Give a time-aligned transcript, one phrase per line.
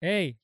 [0.00, 0.38] Hey.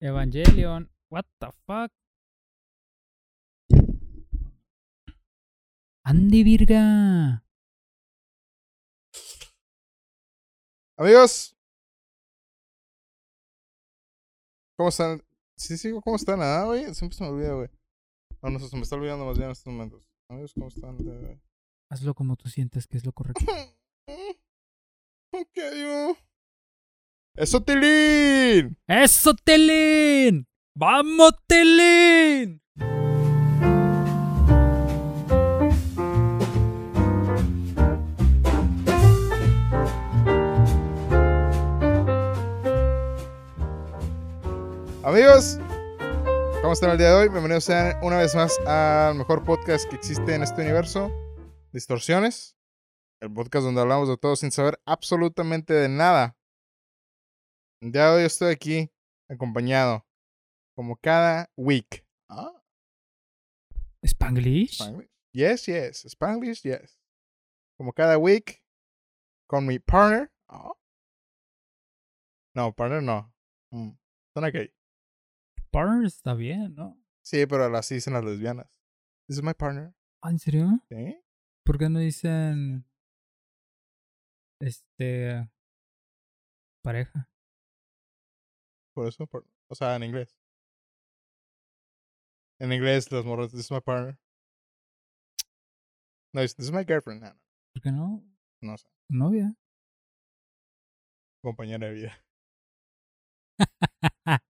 [0.00, 0.88] Evangelion.
[1.08, 1.92] What the fuck?
[6.04, 7.44] Andy Virga.
[10.98, 11.54] Amigos.
[14.76, 15.22] ¿Cómo están?
[15.56, 16.40] Sí, sí, ¿cómo están?
[16.42, 17.68] Ah, güey, siempre se me olvida, güey.
[18.42, 20.10] No, no, se me está olvidando más bien en estos momentos.
[20.28, 20.98] Amigos, ¿cómo están?
[21.88, 23.44] Hazlo como tú sientes que es lo correcto.
[25.44, 26.16] Ok, yo.
[27.36, 28.78] ¡Eso, Tilín!
[28.86, 30.48] ¡Eso, Telín!
[30.74, 32.62] ¡Vamos, Telín!
[45.02, 45.58] Amigos,
[46.62, 47.28] ¿cómo están el día de hoy?
[47.28, 51.12] Bienvenidos sean una vez más al mejor podcast que existe en este universo,
[51.70, 52.53] Distorsiones.
[53.24, 56.36] El podcast donde hablamos de todo sin saber absolutamente de nada.
[57.80, 58.92] El día de hoy estoy aquí
[59.30, 60.06] acompañado,
[60.76, 62.06] como cada week.
[62.28, 62.52] Ah,
[64.02, 64.74] ¿Spanglish?
[64.74, 65.10] Spanglish.
[65.32, 66.04] Yes, yes.
[66.04, 67.00] Spanglish, yes.
[67.78, 68.62] Como cada week,
[69.48, 70.30] con mi partner.
[70.46, 70.74] Ah.
[72.54, 73.34] No, partner no.
[73.70, 73.92] Mm,
[74.34, 74.70] Suena gay.
[75.70, 77.02] Partner está bien, ¿no?
[77.22, 78.68] Sí, pero así dicen las lesbianas.
[79.26, 79.94] This is my partner.
[80.20, 80.78] Ah, ¿En serio?
[80.90, 81.18] ¿Sí?
[81.64, 82.84] ¿Por qué no dicen.
[84.64, 85.46] Este.
[86.82, 87.28] pareja?
[88.94, 90.38] Por eso, por- o sea, en inglés.
[92.58, 94.18] En inglés, los morros, this is my partner.
[96.32, 97.22] No, this is my girlfriend.
[97.22, 97.40] No, no,
[97.74, 98.24] ¿Por qué no?
[98.62, 98.88] no sé.
[99.10, 99.54] Novia.
[101.42, 102.24] Compañera de vida.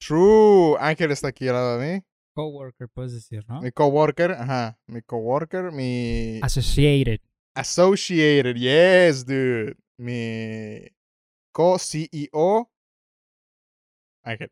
[0.00, 0.76] True.
[0.80, 2.04] Ángel está aquí al lado de mí.
[2.34, 3.60] Coworker, puedes decir, ¿no?
[3.60, 4.78] Mi coworker, ajá.
[4.86, 7.20] Mi coworker, mi Associated.
[7.54, 8.56] Associated.
[8.56, 9.76] Yes, dude.
[9.98, 10.88] Mi
[11.52, 12.70] co-CEO.
[14.24, 14.50] Ángel.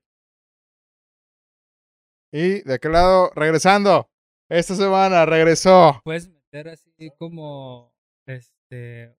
[2.32, 4.08] Y de aquel lado, regresando.
[4.48, 6.00] Esta semana regresó.
[6.04, 7.92] Puedes meter así como.
[8.26, 9.16] Este.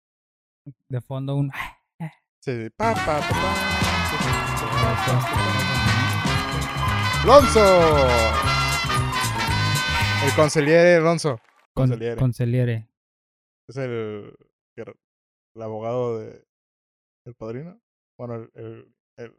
[0.87, 1.51] De fondo un.
[2.39, 3.81] Sí, pa, pa, pa, pa.
[7.23, 8.07] Alonso.
[10.25, 11.39] El conseliere Alonso.
[11.73, 12.90] Con, Conseliere.
[13.67, 14.35] Es el,
[14.75, 16.45] el abogado de
[17.25, 17.79] el padrino.
[18.17, 19.35] Bueno, el, el, el,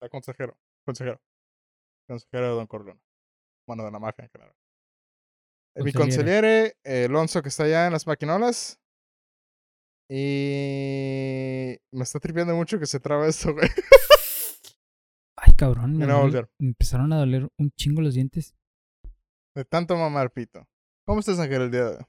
[0.00, 0.56] el consejero.
[0.84, 1.20] Consejero.
[2.08, 3.00] Consejero de Don Corleone.
[3.66, 4.54] Bueno, de la mafia en general.
[5.76, 6.76] Mi Conseliere.
[6.84, 8.78] eh, Alonso, que está allá en las maquinolas.
[10.10, 13.68] Y me está tripeando mucho que se traba esto, güey.
[15.36, 15.96] Ay, cabrón.
[15.96, 18.54] me no me empezaron a doler un chingo los dientes.
[19.56, 20.66] De tanto mamar pito.
[21.06, 22.04] ¿Cómo estás, Ángel, el día de hoy?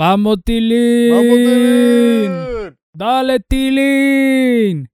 [0.00, 1.10] ¡Vamos, Tilín!
[1.10, 2.78] ¡Vamos, Tilín!
[2.94, 4.90] ¡Dale, Tilín!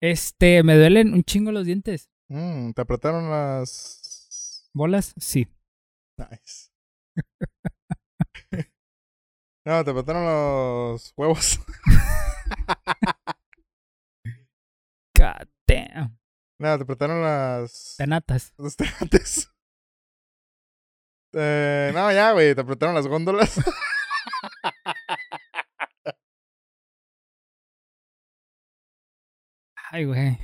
[0.00, 2.10] Este, me duelen un chingo los dientes.
[2.26, 4.68] Mm, ¿Te apretaron las...?
[4.74, 5.14] ¿Bolas?
[5.16, 5.46] Sí.
[6.18, 6.72] Nice.
[9.64, 11.60] no, te apretaron los huevos.
[15.16, 16.18] God damn.
[16.58, 17.94] no, te apretaron las...
[17.96, 18.52] Tenatas.
[18.58, 19.52] Los tenates.
[21.32, 23.56] Eh, no, ya, güey, te apretaron las góndolas.
[29.90, 30.38] Ay, güey.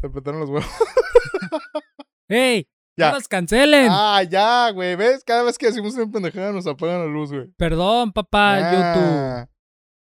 [0.00, 0.70] te apretaron los huevos.
[2.28, 2.68] ¡Ey!
[2.96, 3.08] Ya.
[3.08, 3.88] ¡No nos cancelen!
[3.90, 5.24] Ah, ya, güey, ¿ves?
[5.24, 7.48] Cada vez que decimos una pendejada nos apagan la luz, güey.
[7.56, 9.48] Perdón, papá, YouTube.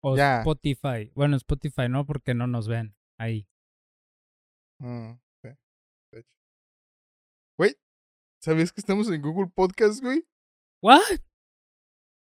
[0.02, 0.40] O ya.
[0.40, 1.10] Spotify.
[1.16, 3.48] Bueno, Spotify no, porque no nos ven ahí.
[4.80, 5.14] Mm.
[7.58, 7.74] Güey,
[8.42, 10.28] ¿sabías que estamos en Google Podcast, güey?
[10.82, 11.22] ¿What?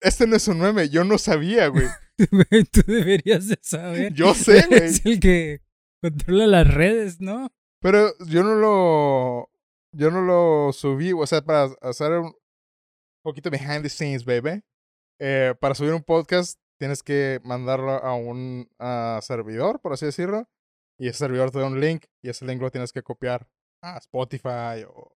[0.03, 1.87] Este no es un meme, yo no sabía, güey.
[2.73, 4.13] Tú deberías de saber.
[4.13, 4.83] Yo sé, güey.
[4.83, 5.61] Es el que
[6.03, 7.53] controla las redes, ¿no?
[7.81, 9.51] Pero yo no lo.
[9.95, 12.35] Yo no lo subí, o sea, para hacer un
[13.23, 14.63] poquito behind the scenes, baby.
[15.21, 18.69] Eh, para subir un podcast tienes que mandarlo a un
[19.21, 20.49] servidor, por así decirlo.
[20.99, 23.49] Y ese servidor te da un link y ese link lo tienes que copiar
[23.83, 25.17] a Spotify o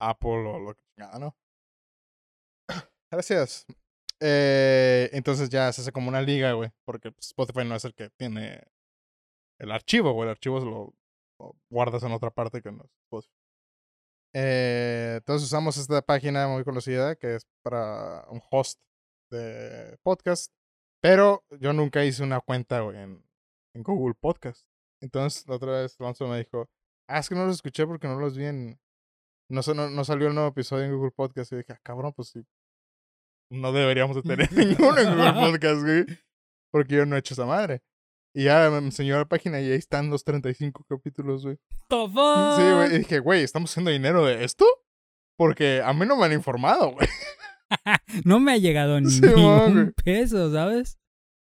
[0.00, 1.36] Apple o lo que chingada, ¿no?
[3.10, 3.66] Gracias.
[4.20, 6.70] Eh, entonces ya se hace como una liga, güey.
[6.84, 8.62] Porque pues, Spotify no es el que tiene
[9.58, 10.26] el archivo, güey.
[10.28, 10.94] El archivo lo,
[11.38, 13.40] lo guardas en otra parte que no es Spotify.
[14.32, 18.80] Eh, entonces usamos esta página muy conocida que es para un host
[19.30, 20.52] de podcast.
[21.02, 23.24] Pero yo nunca hice una cuenta güey, en,
[23.74, 24.66] Google Podcast.
[25.00, 26.68] Entonces la otra vez Alonso me dijo,
[27.08, 28.78] ah, es que no los escuché porque no los vi en...
[29.48, 31.52] No, no salió el nuevo episodio en Google Podcast.
[31.52, 32.44] Y dije, ah, cabrón, pues sí.
[33.50, 36.06] No deberíamos de tener ninguno en Google Podcast, güey.
[36.72, 37.82] Porque yo no he hecho esa madre.
[38.34, 41.56] Y ya me enseñó la página y ahí están los 35 capítulos, güey.
[41.88, 42.94] The Sí, güey.
[42.94, 44.64] Y dije, güey, ¿estamos haciendo dinero de esto?
[45.36, 47.08] Porque a mí no me han informado, güey.
[48.24, 50.98] No me ha llegado ni un peso, ¿sabes?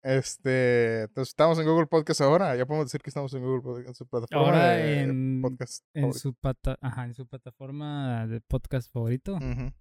[0.04, 2.56] Este, entonces estamos en Google Podcast ahora.
[2.58, 5.86] Ya podemos decir que estamos en Google Podcast, en su plataforma Ahora de en- podcast.
[5.94, 9.36] En su, pata Ajá, en su plataforma de podcast favorito.
[9.36, 9.72] Ujú.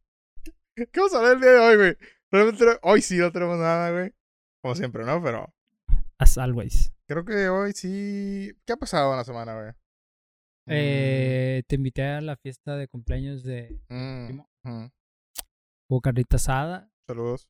[0.93, 1.97] ¿Qué vamos a hablar el día de hoy, güey?
[2.31, 4.13] Realmente hoy sí no tenemos nada, güey.
[4.63, 5.23] Como siempre, ¿no?
[5.23, 5.53] Pero
[6.19, 6.93] As always.
[7.09, 8.53] creo que hoy sí.
[8.67, 9.73] ¿Qué ha pasado en la semana, güey?
[10.71, 14.41] Eh, te invité a la fiesta de cumpleaños de Mm.
[15.89, 16.91] Hugo Carlita Asada.
[17.07, 17.49] Saludos.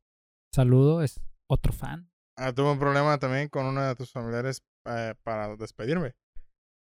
[0.55, 2.09] Saludo, es otro fan.
[2.37, 6.15] Ah, tuve un problema también con uno de tus familiares eh, para despedirme.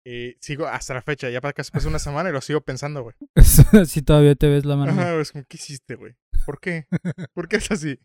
[0.06, 3.04] Y sigo hasta la fecha, ya para casi pasó una semana y lo sigo pensando,
[3.04, 3.16] güey.
[3.86, 4.92] si todavía te ves la mano.
[4.92, 6.16] Ajá, es como, ¿qué hiciste, güey?
[6.48, 6.88] ¿Por qué?
[7.34, 8.00] ¿Por qué es así?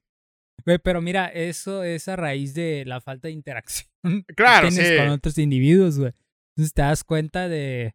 [0.83, 3.89] Pero mira, eso es a raíz de la falta de interacción
[4.29, 4.97] que Claro, tienes sí.
[4.97, 6.13] con otros individuos, güey.
[6.57, 7.95] Entonces te das cuenta de,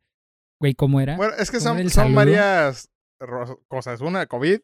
[0.61, 1.17] güey, cómo era.
[1.17, 2.89] Bueno, es que ¿Cómo son, son varias
[3.67, 3.99] cosas.
[4.01, 4.59] Una, COVID.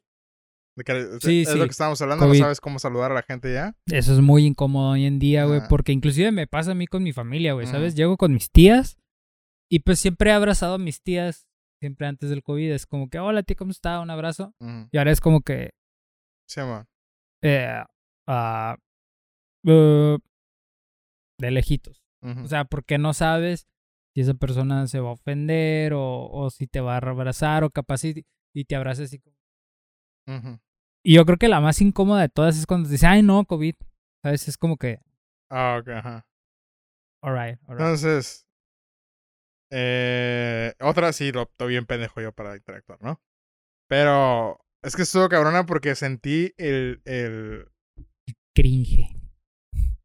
[0.78, 1.58] de que- Sí, es sí.
[1.58, 2.40] lo que estábamos hablando, COVID.
[2.40, 3.76] no sabes cómo saludar a la gente ya.
[3.92, 7.04] Eso es muy incómodo hoy en día, güey, porque inclusive me pasa a mí con
[7.04, 7.94] mi familia, güey, ¿sabes?
[7.94, 8.98] Llego con mis tías
[9.72, 11.46] y pues siempre he abrazado a mis tías,
[11.84, 12.72] siempre antes del COVID.
[12.72, 14.00] Es como que, hola, tía, ¿cómo está?
[14.00, 14.54] Un abrazo.
[14.92, 15.72] Y ahora es como que,
[16.48, 16.88] Sí, man.
[17.42, 17.84] eh,
[18.28, 18.78] ah,
[19.66, 20.18] eh,
[21.40, 22.02] de lejitos.
[22.22, 23.68] O sea, porque no sabes
[24.16, 27.70] si esa persona se va a ofender o, o si te va a abrazar o
[27.70, 28.26] capaz y,
[28.56, 29.20] y te abraza así.
[29.20, 30.60] como-.
[31.04, 33.44] Y yo creo que la más incómoda de todas es cuando te dice, ay, no,
[33.46, 33.76] COVID.
[34.24, 34.48] ¿Sabes?
[34.48, 35.00] Es como que,
[35.50, 36.26] Ah, ok, ajá.
[37.22, 37.82] alright, alright.
[37.82, 38.48] Entonces,
[39.76, 43.20] eh, otra sí, lo estoy bien pendejo yo para interactuar, ¿no?
[43.90, 47.68] Pero es que estuvo cabrona porque sentí el, el,
[48.56, 49.10] Cringe.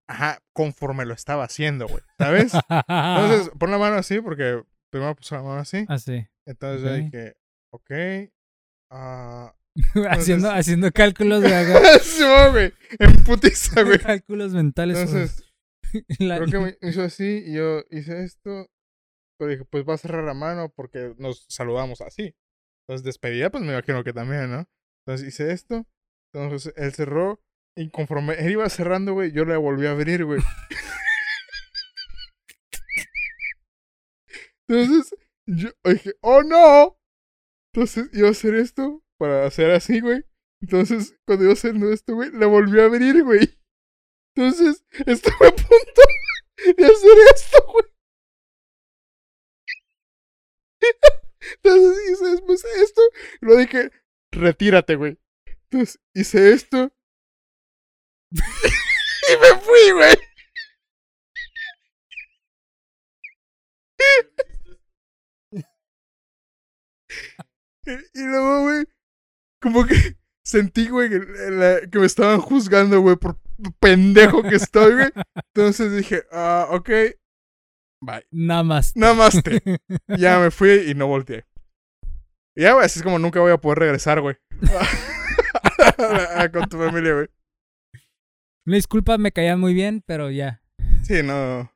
[0.09, 2.53] ajá, conforme lo estaba haciendo, güey, ¿sabes?
[2.55, 5.85] Entonces, pon la mano así porque primero puso la mano así.
[5.89, 6.27] Así.
[6.47, 6.89] Entonces ok.
[6.89, 7.37] yo dije,
[7.75, 7.91] ok,
[8.91, 9.55] ah...
[10.11, 12.23] haciendo, Entonces- haciendo cálculos de acá, Sí,
[12.53, 13.99] güey, en putiza, güey.
[13.99, 14.99] cálculos mentales.
[14.99, 15.45] Entonces,
[16.19, 18.67] la- creo que me hizo así y yo hice esto.
[19.39, 22.35] Pero dije, pues va a cerrar la mano porque nos saludamos así.
[22.83, 24.69] Entonces, despedida, pues me imagino que también, ¿no?
[25.07, 25.87] Entonces hice esto.
[26.33, 27.41] Entonces él cerró.
[27.77, 30.41] Y conforme él iba cerrando, güey, yo le volví a abrir, güey.
[34.69, 35.15] Entonces,
[35.47, 36.99] yo dije, ¡oh no!
[37.73, 40.25] Entonces iba a hacer esto para hacer así, güey.
[40.61, 43.59] Entonces, cuando iba haciendo esto, güey, le volví a abrir, güey.
[44.35, 46.03] Entonces, estuve a punto
[46.77, 47.88] de hacer esto, güey.
[52.21, 53.01] Hice después esto.
[53.41, 53.91] Y lo dije,
[54.33, 55.19] retírate, güey.
[55.71, 56.93] Entonces hice esto.
[58.33, 60.17] y me fui, güey.
[67.87, 68.85] y, y luego, güey,
[69.61, 70.19] como que
[70.49, 73.39] sentí, güey, que, me estaban juzgando, güey, por
[73.81, 75.11] pendejo que estoy, güey.
[75.55, 76.89] Entonces dije, ah, ok,
[78.01, 78.27] bye.
[78.31, 78.97] Nada más.
[78.97, 79.61] Nada más te.
[80.19, 81.45] Ya me fui y no volteé.
[82.59, 84.35] Y ya, güey, así es como nunca voy a poder regresar, güey.
[86.53, 87.29] Con tu familia, güey.
[88.67, 90.61] Una disculpa, me caían muy bien, pero ya.
[91.05, 91.73] Sí, no.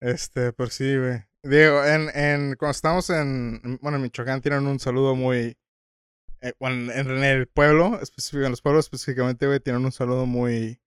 [0.00, 1.22] Este, por sí, güey.
[1.44, 5.56] Diego, en, en, cuando estamos en, bueno, en Michoacán tienen un saludo muy,
[6.40, 10.26] eh, bueno, en, en el pueblo, específico, en los pueblos específicamente, güey, tienen un saludo
[10.26, 10.80] muy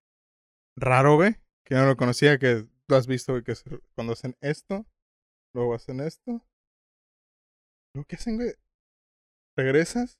[0.77, 3.53] raro, güey, que yo no lo conocía, que tú has visto, güey, que
[3.95, 4.85] cuando hacen esto,
[5.53, 6.45] luego hacen esto,
[7.93, 8.53] luego ¿qué hacen, güey?
[9.55, 10.19] Regresas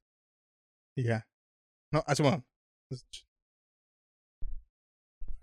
[0.98, 1.28] y ya.
[1.92, 2.48] No, un momento.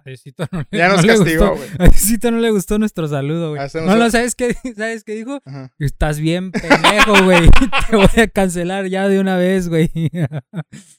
[0.04, 1.68] A Diosito no le, Ya nos no castigó, güey.
[1.78, 3.62] a Diosito no le gustó nuestro saludo, güey.
[3.74, 5.38] No, no, ¿sabes qué, ¿sabes qué dijo?
[5.44, 5.72] Ajá.
[5.78, 7.48] Estás bien pendejo, güey.
[7.90, 9.90] Te voy a cancelar ya de una vez, güey.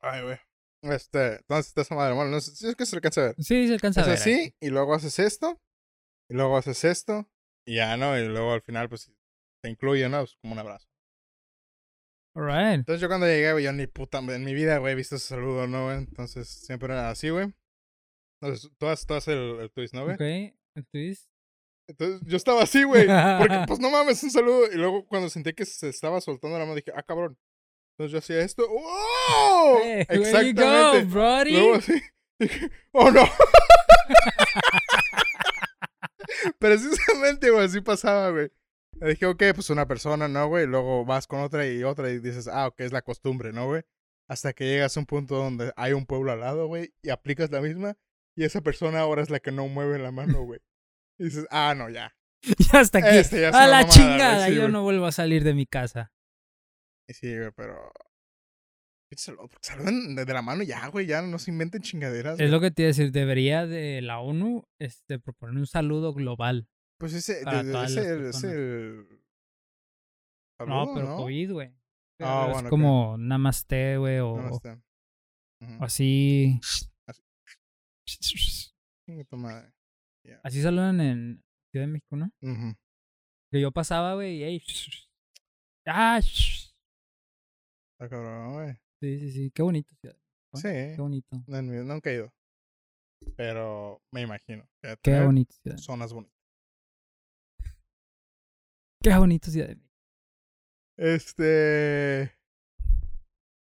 [0.00, 0.38] Ay, güey.
[0.82, 2.14] Este, entonces está esa madre.
[2.14, 3.34] Bueno, no sé si es que se alcanza a ver.
[3.38, 4.18] Sí, se alcanza Es a ver.
[4.18, 5.58] así, y luego haces esto,
[6.28, 7.26] y luego haces esto,
[7.66, 8.18] y ya, ¿no?
[8.18, 9.10] Y luego al final, pues,
[9.64, 10.18] te incluye, ¿no?
[10.18, 10.86] Pues, como un abrazo.
[12.36, 12.80] Alright.
[12.80, 15.28] Entonces yo cuando llegué, güey, yo ni puta, en mi vida, güey, he visto ese
[15.28, 15.96] saludo, ¿no, güey?
[15.96, 17.54] Entonces siempre era así, güey.
[18.42, 20.16] Entonces tú haces, tú haces el, el twist, ¿no, güey?
[20.16, 20.54] Ok.
[20.76, 21.30] Entonces,
[21.88, 23.06] Entonces yo estaba así, güey.
[23.06, 24.70] Porque, pues, no mames, un saludo.
[24.70, 27.38] Y luego cuando sentí que se estaba soltando la mano, dije, ah, cabrón.
[27.96, 28.66] Entonces yo hacía esto.
[28.68, 29.80] ¡Oh!
[29.82, 31.04] hey, where you go, Exactamente.
[31.04, 31.52] brody?
[31.52, 32.02] Luego así,
[32.38, 33.24] dije, oh no.
[36.58, 38.50] Precisamente, güey, así pasaba, güey.
[39.00, 40.66] Le dije, ok, pues una persona, ¿no, güey?
[40.66, 43.82] Luego vas con otra y otra y dices, ah, ok, es la costumbre, ¿no, güey?
[44.28, 47.50] hasta que llegas a un punto donde hay un pueblo al lado, güey, y aplicas
[47.50, 47.96] la misma,
[48.36, 50.60] y esa persona ahora es la que no mueve la mano, güey.
[51.18, 52.16] Y dices, ah, no, ya.
[52.72, 53.16] Ya hasta aquí.
[53.16, 54.72] Este ya a la mamada, chingada, sí, yo güey.
[54.72, 56.12] no vuelvo a salir de mi casa.
[57.08, 57.92] Y sí, güey, pero...
[59.16, 62.32] Sal- Saluden de de la mano ya, güey, ya no se inventen chingaderas.
[62.34, 62.50] Es güey.
[62.50, 66.66] lo que te iba a decir, debería de la ONU este, proponer un saludo global.
[67.04, 69.04] Pues ese, de- ese-
[70.66, 71.74] no, pero COVID, güey.
[72.20, 74.80] Ah, es bueno, como namaste, güey, o, No, está.
[75.60, 75.82] Ujú.
[75.82, 76.58] o así.
[80.42, 82.30] Así saludan en Ciudad de México, ¿no?
[83.52, 84.62] Que yo pasaba, güey, y ey,
[85.86, 86.72] ah, sí,
[87.98, 88.74] Está cabrón, güey.
[89.02, 90.16] sí, sí, qué bonito, Ciudad.
[90.54, 90.60] ¿no?
[90.60, 91.28] Sí, Qué bonito.
[91.46, 92.32] no, no- nunca he ido.
[93.36, 94.66] Pero me imagino.
[95.02, 95.76] Qué bonito, Ciudad.
[95.78, 96.33] Zonas bonitas.
[99.04, 99.94] Qué bonito, Ciudad de México.
[100.96, 102.32] Este.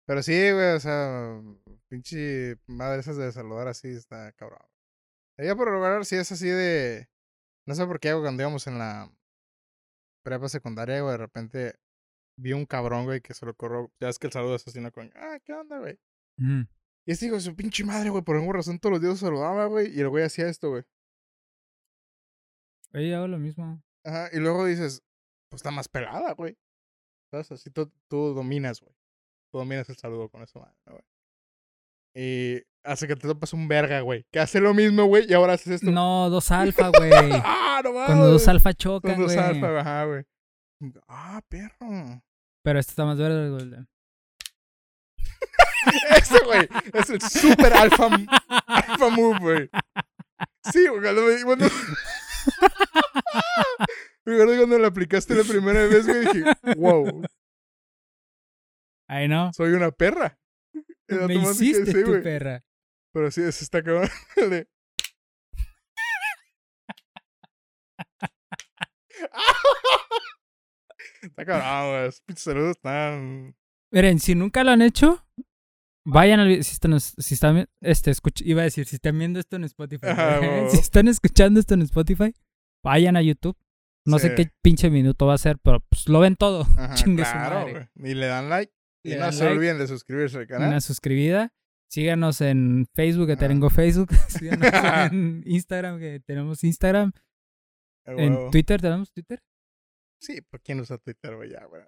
[0.04, 1.40] Pero sí, güey, o sea,
[1.88, 4.58] pinche madre esas de saludar así está cabrón.
[5.38, 7.08] Ella por regular sí es así de.
[7.64, 9.08] No sé por qué, güey, cuando íbamos en la
[10.24, 11.78] prepa secundaria, güey, de repente
[12.36, 13.92] vi un cabrón, güey, que se lo corrió.
[14.00, 14.90] Ya es que el saludo es así, ¿no?
[14.90, 15.96] Con, ah, ¿qué onda, güey?
[16.38, 16.66] Ujú.
[17.06, 19.66] Y este hijo de su pinche madre, güey, por alguna razón todos los días saludaba,
[19.66, 20.82] güey, y el güey hacía esto, güey.
[22.94, 23.80] Oye, hago lo mismo.
[24.04, 25.04] Ajá, y luego dices,
[25.50, 26.56] pues está más pelada, güey.
[27.30, 27.52] ¿Sabes?
[27.52, 28.94] Así tú, tú dominas, güey.
[29.52, 31.04] Tú dominas el saludo con eso, madre, güey.
[32.14, 34.24] Y hace que te topas un verga, güey.
[34.30, 35.90] Que hace lo mismo, güey, y ahora haces esto.
[35.90, 37.10] No, dos alfa, güey.
[37.12, 38.06] ¡Ah, no mames!
[38.06, 39.38] Cuando dos alfa chocan, dos güey.
[39.38, 40.24] alfa, ajá, güey.
[41.08, 42.22] Ah, perro.
[42.62, 43.86] Pero este está más verde, güey.
[46.16, 48.08] Ese, güey, es el super alfa,
[48.66, 49.70] alfa move, güey.
[50.70, 51.66] Sí, güey, cuando me cuando...
[54.42, 56.44] Acuerdo cuando lo aplicaste la primera vez, güey, dije,
[56.78, 57.22] wow,
[59.08, 59.52] Ay, no.
[59.52, 60.38] soy una perra.
[61.08, 62.22] Y Me hiciste sí, tu güey.
[62.22, 62.64] perra.
[63.12, 64.08] Pero sí, ese está cabrón.
[71.22, 72.10] está cabrón, güey.
[72.26, 73.56] Pinches saludos están.
[73.92, 75.24] Miren, si nunca lo han hecho,
[76.04, 76.62] vayan al.
[76.64, 80.06] Si están, si están este, escuch- iba a decir, si están viendo esto en Spotify.
[80.08, 82.34] Ajá, si están escuchando esto en Spotify,
[82.84, 83.56] vayan a YouTube.
[84.06, 86.62] No sé qué pinche minuto va a ser, pero pues lo ven todo.
[86.78, 87.90] Ajá, Chingue su claro, madre.
[87.94, 88.12] güey.
[88.12, 88.72] Y le dan like.
[89.04, 89.56] Y no se like.
[89.56, 90.68] olviden de suscribirse al canal.
[90.68, 91.52] Una suscribida.
[91.90, 93.48] Síganos en Facebook, que Ajá.
[93.48, 94.08] tengo Facebook.
[94.28, 94.68] Síganos
[95.12, 97.12] en Instagram, que tenemos Instagram.
[98.06, 98.50] En.
[98.50, 99.42] Twitter, ¿tenemos Twitter?
[100.20, 101.50] Sí, ¿por quién usa Twitter, güey?
[101.50, 101.82] Ya, güey.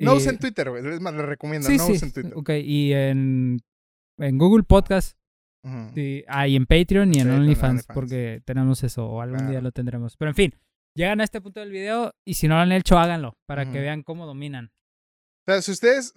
[0.00, 0.86] No Y- usen Twitter, güey.
[0.86, 1.68] Es más, les recomiendo.
[1.68, 1.92] Sí, no sí.
[1.92, 2.32] usen Twitter.
[2.34, 3.60] Ok, y en,
[4.18, 5.16] en Google Podcast.
[5.62, 5.90] Ujú.
[5.94, 7.86] Sí, ah, y en Patreon y en OnlyFans, OnlyFans.
[7.94, 10.16] porque tenemos eso, o algún día lo tendremos.
[10.16, 10.54] Pero en fin,
[10.94, 13.80] llegan a este punto del video y si no lo han hecho, háganlo para que
[13.80, 14.72] vean cómo dominan.
[15.46, 16.12] O sea, si ustedes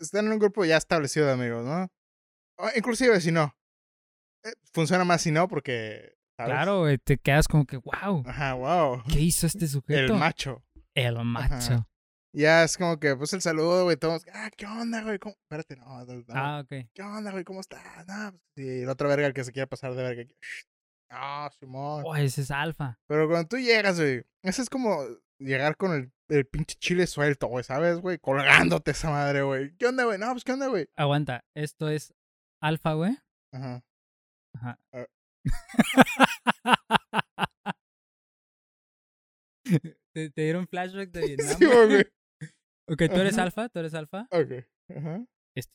[0.00, 1.88] están en un grupo ya establecido de amigos, ¿no?
[2.58, 3.54] O inclusive si no.
[4.44, 6.16] Eh, Funciona más si no porque...
[6.36, 6.52] ¿sabes?
[6.52, 9.02] Claro, te quedas como que, wow, Ajá, wow.
[9.12, 10.14] ¿qué hizo este El sujeto?
[10.14, 10.64] macho.
[10.94, 11.88] El macho.
[12.32, 15.18] Ya es como que, pues el saludo, güey, todos, ah, ¿qué onda, güey?
[15.18, 15.34] ¿Cómo?
[15.42, 16.24] Espérate, no, no.
[16.28, 16.88] Ah, ok.
[16.94, 17.42] ¿Qué onda, güey?
[17.42, 17.82] ¿Cómo estás?
[18.06, 20.24] No, pues, sí, el otro verga, el que se quiere pasar de verga.
[21.10, 22.02] Ah, Simón.
[22.06, 22.98] Oh, ese es alfa.
[23.06, 25.00] Pero cuando tú llegas, güey, eso es como
[25.38, 28.18] llegar con el, el pinche chile suelto, güey, ¿sabes, güey?
[28.18, 29.74] Colgándote esa madre, güey.
[29.76, 30.18] ¿Qué onda, güey?
[30.18, 30.88] No, pues, ¿qué onda, güey?
[30.96, 32.14] Aguanta, esto es
[32.62, 33.16] alfa, güey.
[33.52, 33.82] Ajá.
[34.54, 34.78] Ajá.
[34.92, 35.06] Ah.
[40.14, 41.56] ¿Te, te dieron flashback de Vietnam?
[41.58, 42.00] Sí, güey.
[42.88, 43.42] ok, tú eres Ajá.
[43.44, 44.26] alfa, tú eres alfa.
[44.30, 44.64] Ok.
[44.96, 45.24] Ajá.
[45.56, 45.72] Este.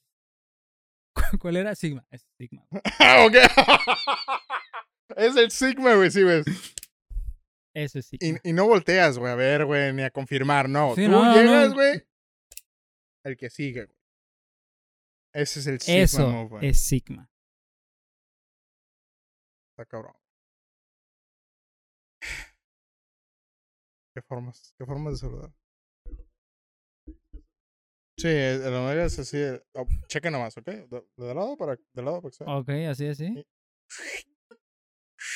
[1.39, 1.75] ¿Cuál era?
[1.75, 2.05] Sigma.
[2.11, 2.65] Es Sigma.
[2.99, 3.35] Ah, ok.
[5.17, 6.45] Es el Sigma, güey, sí, ves.
[7.75, 8.39] Eso es Sigma.
[8.43, 10.95] Y, y no volteas, güey, a ver, güey, ni a confirmar, no.
[10.95, 11.75] Sí, Tú no, llegas, no.
[11.75, 12.03] güey.
[13.25, 13.97] El que sigue, güey.
[15.33, 17.29] Ese es el Sigma Eso move, es Sigma.
[19.71, 20.13] Está cabrón.
[24.15, 24.75] ¿Qué formas?
[24.77, 25.51] ¿Qué formas de saludar?
[28.19, 29.37] Sí, el el omega es así.
[29.73, 30.65] oh, cheque nomás, ¿ok?
[30.65, 32.47] De, de lado para de lado para que sea.
[32.55, 33.45] Ok, así, así.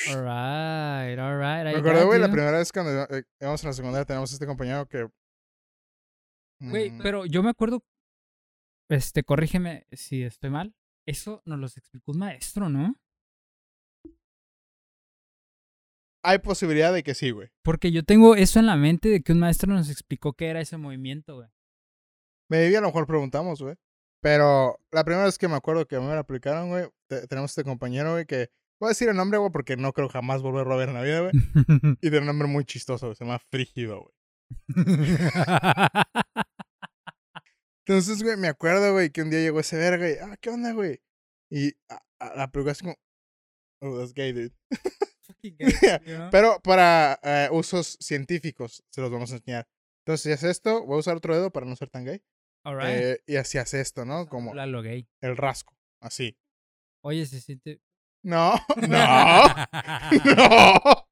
[0.06, 1.64] Alright, alright.
[1.74, 4.86] Me acuerdo, güey, la primera vez cuando eh, íbamos en la secundaria tenemos este compañero
[4.86, 5.08] que...
[6.60, 7.84] Güey, Mm, pero yo me acuerdo.
[8.90, 10.74] Este, corrígeme si estoy mal.
[11.06, 12.94] Eso nos los explicó un maestro, ¿no?
[16.24, 17.48] Hay posibilidad de que sí, güey.
[17.62, 20.60] Porque yo tengo eso en la mente de que un maestro nos explicó qué era
[20.60, 21.48] ese movimiento, güey.
[22.50, 23.76] Maybe a lo mejor preguntamos, güey.
[24.20, 27.26] Pero la primera vez que me acuerdo que a mí me la aplicaron, güey, te-
[27.28, 28.50] tenemos este compañero, güey, que...
[28.80, 31.02] Voy a decir el nombre, güey, porque no creo jamás volverlo a ver en la
[31.02, 31.32] vida, güey.
[32.00, 33.16] Y de un nombre muy chistoso, güey.
[33.16, 34.14] Se llama Frígido, güey.
[37.86, 40.72] Entonces, güey, me acuerdo, güey, que un día llegó ese verga y, ah, ¿qué onda,
[40.72, 41.00] güey?
[41.50, 42.96] Y a, a la película así como,
[43.82, 44.54] oh, that's gay, dude.
[45.42, 46.28] Know?
[46.30, 49.66] Pero para eh, usos científicos se los vamos a enseñar.
[50.04, 52.22] Entonces, si haces esto, voy a usar otro dedo para no ser tan gay.
[52.64, 53.00] Alright.
[53.00, 54.26] Eh, y así hace esto, ¿no?
[54.26, 55.08] Como Habla lo gay.
[55.22, 56.38] el rasco, así.
[57.02, 57.80] Oye, se siente.
[58.24, 58.88] No, no,
[60.36, 61.08] no.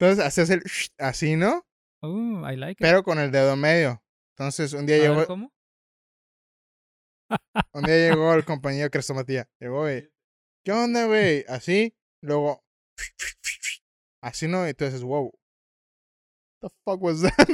[0.00, 0.62] Entonces, haces el
[0.98, 1.66] así, ¿no?
[2.02, 2.78] Uh, I like it.
[2.80, 4.02] Pero con el dedo medio.
[4.36, 5.52] Entonces, un día A ver, llegó, ¿Cómo?
[7.74, 9.48] un día llegó el compañero Crestomatía.
[9.60, 10.08] Llegó, y,
[10.64, 11.44] ¿qué onda, güey?
[11.48, 12.62] Así, luego,
[14.22, 14.68] así, ¿no?
[14.68, 15.32] Y tú dices, wow.
[16.60, 17.48] The fuck was that?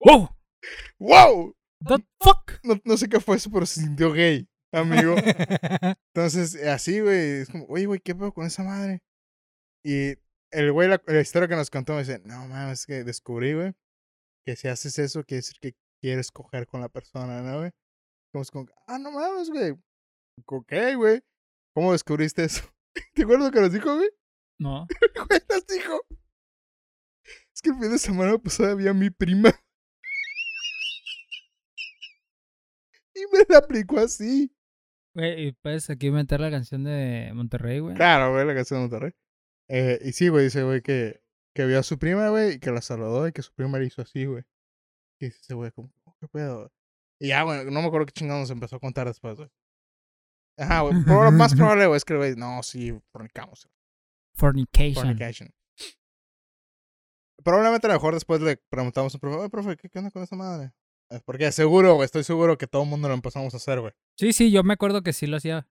[0.00, 0.28] ¡Wow!
[0.98, 1.54] wow.
[1.84, 2.60] The fuck?
[2.64, 5.14] No, no sé qué fue eso, pero se sintió gay, amigo.
[6.14, 9.02] Entonces, eh, así, güey, es como, oye, güey, ¿qué pedo con esa madre?
[9.84, 10.14] Y
[10.50, 13.54] el güey, la, la historia que nos contó, me dice, no mames, es que descubrí,
[13.54, 13.74] güey,
[14.44, 17.70] que si haces eso, quiere decir que quieres coger con la persona, ¿no, güey?
[18.32, 19.72] Como es como, ah, no mames, güey.
[20.46, 21.22] Ok, güey.
[21.74, 22.62] ¿Cómo descubriste eso?
[23.14, 24.08] ¿Te acuerdas lo que nos dijo, güey?
[24.58, 24.86] no.
[25.28, 26.00] Güey nos dijo.
[27.54, 29.50] Es que el fin de semana pasado había mi prima.
[33.14, 34.52] Y me la aplicó así.
[35.18, 37.96] Güey, y puedes aquí meter la canción de Monterrey, güey.
[37.96, 39.12] Claro, güey, la canción de Monterrey.
[39.66, 41.24] Eh, y sí, güey, dice, güey, que,
[41.56, 43.86] que vio a su prima, güey, y que la saludó y que su prima le
[43.86, 44.44] hizo así, güey.
[45.18, 46.72] Y dice ese güey, como, "Oh, ¿qué pedo?
[47.20, 49.50] Y ya, güey, no me acuerdo qué chingados nos empezó a contar después, güey.
[50.56, 50.94] Ajá, güey.
[51.04, 53.68] lo más probable, güey, es que güey, no, sí, fornicamos.
[54.36, 54.94] Fornication.
[54.94, 55.50] Fornication.
[57.42, 60.22] Probablemente a lo mejor después le preguntamos al profe, oye, profe, ¿qué, qué onda con
[60.22, 60.72] esa madre?
[61.24, 63.92] Porque seguro, güey, estoy seguro que todo el mundo lo empezamos a hacer, güey.
[64.18, 65.66] Sí, sí, yo me acuerdo que sí lo hacía.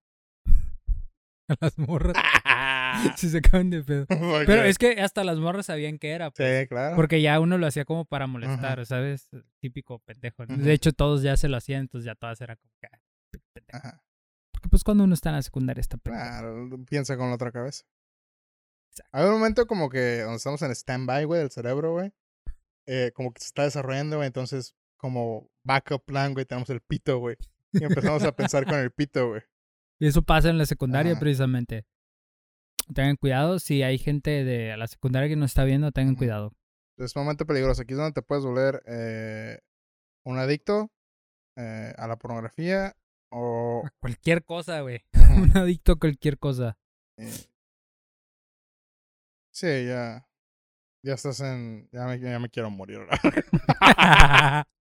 [1.49, 2.15] A las morras.
[3.17, 4.05] Sí se acaban de pedo.
[4.07, 6.31] Pero es que hasta las morras sabían que era.
[6.31, 6.95] pues, Sí, claro.
[6.95, 9.29] Porque ya uno lo hacía como para molestar, ¿sabes?
[9.61, 10.43] Típico pendejo.
[10.43, 10.55] Ujú.
[10.55, 12.87] De hecho, todos ya se lo hacían, entonces ya todas eran como que.
[12.91, 12.99] "Ah,
[13.53, 13.77] pendejo".
[13.77, 14.03] Ajá.
[14.51, 16.23] Porque pues cuando uno está en la secundaria está pendejo.
[16.25, 17.85] Claro, piensa con la otra cabeza.
[18.91, 19.09] Exacto.
[19.15, 22.11] Hay un momento como que donde estamos en stand-by, güey, del cerebro, güey.
[22.87, 24.27] eh, como que se está desarrollando, güey.
[24.27, 27.37] Entonces, como backup plan, güey, tenemos el pito, güey.
[27.71, 29.41] Y empezamos a pensar con el pito, güey.
[29.99, 31.19] Y eso pasa en la secundaria Ajá.
[31.19, 31.85] precisamente.
[32.93, 36.53] Tengan cuidado, si hay gente de la secundaria que no está viendo, tengan cuidado.
[36.97, 37.81] Es un momento peligroso.
[37.81, 39.59] Aquí es donde te puedes volver eh,
[40.25, 40.89] un adicto
[41.57, 42.95] eh, a la pornografía
[43.31, 43.83] o...
[43.85, 45.03] A cualquier cosa, güey.
[45.37, 46.77] Un adicto a cualquier cosa.
[47.17, 47.31] eh,
[49.51, 50.23] sí, ya...
[51.03, 51.89] Ya estás en...
[51.91, 52.99] Ya me, ya me quiero morir.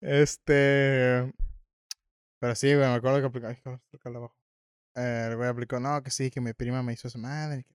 [0.00, 1.32] Este.
[2.40, 3.46] Pero sí, güey, me acuerdo que aplicó.
[3.48, 3.58] Ay,
[4.04, 4.34] abajo.
[4.96, 7.66] Eh, el güey aplicó, no, que sí, que mi prima me hizo esa madre.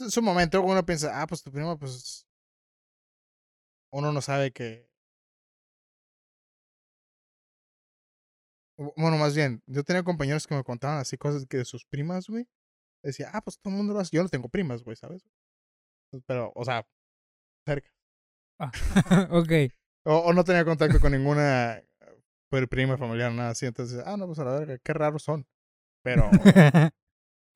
[0.00, 2.26] En su momento uno piensa, ah, pues tu prima, pues.
[3.92, 4.88] Uno no sabe que.
[8.78, 11.84] Bu- Bueno, más bien, yo tenía compañeros que me contaban así cosas que de sus
[11.86, 12.46] primas, güey.
[13.04, 14.16] Decía, ah, pues todo el mundo lo hace.
[14.16, 15.24] Yo no tengo primas, güey, ¿sabes?
[16.26, 16.86] Pero, o sea,
[17.66, 17.90] cerca.
[18.60, 18.72] Ah,
[19.32, 19.72] ok.
[20.04, 23.66] O, o no tenía contacto con ninguna eh, prima familiar, nada así.
[23.66, 25.46] Entonces, ah, no, pues a la verga, qué raros son.
[26.02, 26.28] Pero,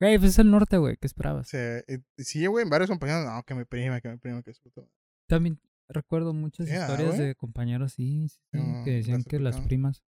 [0.01, 0.95] Güey, pues es el norte, güey.
[0.95, 1.49] ¿Qué esperabas?
[1.49, 1.57] sí,
[1.87, 4.81] y- sí, güey, varios compañeros, no, que mi prima, que mi prima, que su puta.
[5.27, 5.59] También
[5.89, 10.01] recuerdo muchas ah, historias de compañeros, sí, sí, No, que decían que las primas.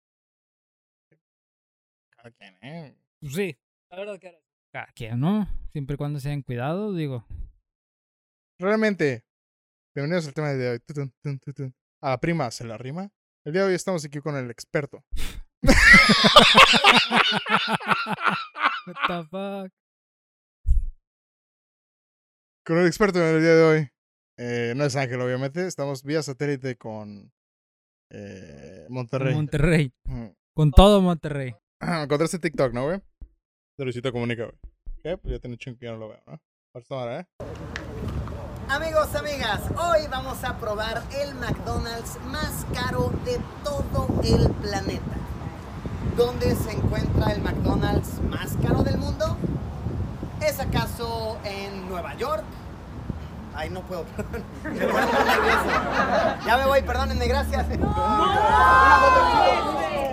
[2.16, 2.96] Cada quien, ¿eh?
[3.20, 3.58] Pues sí,
[3.90, 5.46] la verdad que cada quien, ¿no?
[5.70, 7.26] Siempre y cuando sean cuidado, digo.
[8.58, 9.26] Realmente,
[9.94, 10.78] bienvenidos al tema de hoy.
[10.80, 11.74] Tutun, tun, tutun.
[12.02, 13.12] A la prima se la rima.
[13.44, 15.04] El día de hoy estamos aquí con el experto.
[18.86, 19.72] What the fuck.
[22.66, 23.88] Con el experto en el día de hoy.
[24.36, 25.64] Eh, no es Ángel, obviamente.
[25.64, 27.32] Estamos vía satélite con
[28.10, 29.34] eh, Monterrey.
[29.34, 29.92] Monterrey.
[30.54, 31.54] Con todo Monterrey.
[31.80, 33.00] Encontraste TikTok, ¿no, güey?
[33.78, 34.58] De Luisito Comunica, güey.
[35.04, 35.16] ¿Qué?
[35.18, 36.40] Pues ya tiene chingo que ya no lo veo, ¿no?
[36.90, 37.26] Ahora, ¿eh?
[38.72, 45.14] Amigos, amigas, hoy vamos a probar el McDonald's más caro de todo el planeta.
[46.16, 49.36] ¿Dónde se encuentra el McDonald's más caro del mundo?
[50.40, 52.44] ¿Es acaso en Nueva York?
[53.54, 54.42] Ay, no puedo, perdón.
[56.46, 57.68] Ya me voy, perdónenme, gracias.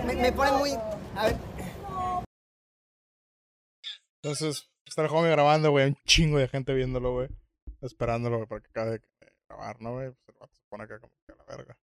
[0.04, 0.72] Me, me ponen muy...
[1.16, 1.36] A ver,
[4.22, 5.86] Entonces, está el homie grabando, güey.
[5.86, 7.39] Un chingo de gente viéndolo, güey.
[7.80, 9.02] Esperándolo, para que acabe de
[9.48, 10.10] grabar, ¿no, güey?
[10.10, 11.78] Pues el vato se pone acá como que a la verga.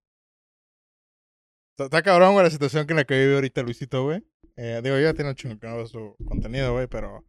[1.77, 4.23] Está, cabrón, güey, la situación que en la que vive ahorita Luisito, güey.
[4.55, 7.25] Eh, digo, ya tiene un chingo veo su contenido, güey, pero...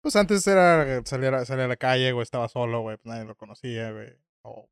[0.00, 3.24] Pues antes era salir a, salir a la calle, güey, estaba solo, güey, pues nadie
[3.24, 4.16] lo conocía, güey.
[4.42, 4.68] O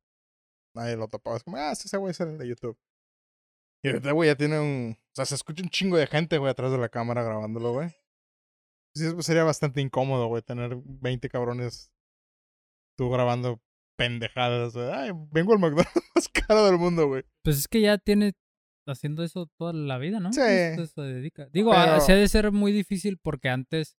[0.73, 1.35] nadie lo topaba.
[1.35, 2.77] Es como, ah, ese güey es el de YouTube.
[3.83, 4.97] Y este güey ya tiene un.
[4.97, 7.89] O sea, se escucha un chingo de gente, güey, atrás de la cámara grabándolo, güey.
[8.95, 11.91] Sí, sería bastante incómodo, güey, tener 20 cabrones
[12.97, 13.61] tú grabando
[13.97, 14.75] pendejadas.
[14.75, 17.23] Ay, vengo al McDonald's más caro del mundo, güey.
[17.43, 18.33] Pues es que ya tiene
[18.85, 20.31] haciendo eso toda la vida, ¿no?
[20.33, 20.41] Sí.
[20.41, 21.47] se dedica.
[21.51, 21.99] Digo, Pero...
[21.99, 23.97] se ha de ser muy difícil porque antes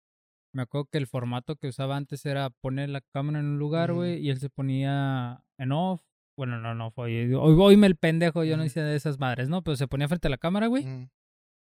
[0.54, 3.92] me acuerdo que el formato que usaba antes era poner la cámara en un lugar,
[3.92, 6.02] güey, y él se ponía en off.
[6.37, 7.34] Bueno, no, no, fue.
[7.34, 9.62] Hoy, me el pendejo, yo no hice de esas madres, ¿no?
[9.62, 11.11] Pero se ponía frente a la cámara, güey.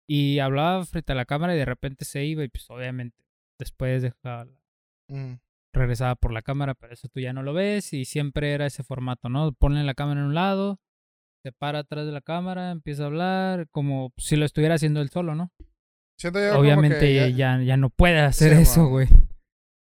[0.07, 3.25] Y hablaba frente a la cámara y de repente se iba y pues obviamente
[3.59, 4.47] después dejaba
[5.73, 8.83] regresaba por la cámara, pero eso tú ya no lo ves y siempre era ese
[8.83, 9.51] formato, ¿no?
[9.53, 10.79] Ponle la cámara en un lado,
[11.43, 15.09] se para atrás de la cámara, empieza a hablar, como si lo estuviera haciendo él
[15.09, 15.51] solo, ¿no?
[16.55, 17.59] Obviamente ya...
[17.59, 17.77] ya...
[17.77, 19.07] no puede hacer eso, güey.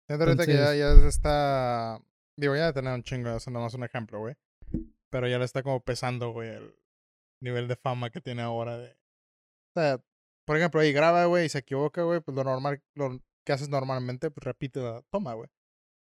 [0.08, 2.00] Siento ahorita que ya, ya está.
[2.38, 4.36] Digo, ya de tener un chingo, eso no es un ejemplo, güey.
[5.10, 6.76] Pero ya le está como pesando, güey, el
[7.42, 8.78] nivel de fama que tiene ahora.
[8.78, 8.90] De...
[8.90, 10.00] O sea,
[10.46, 13.70] por ejemplo, ahí graba, güey, y se equivoca, güey, pues lo normal, lo que haces
[13.70, 15.50] normalmente, pues repite la toma, güey.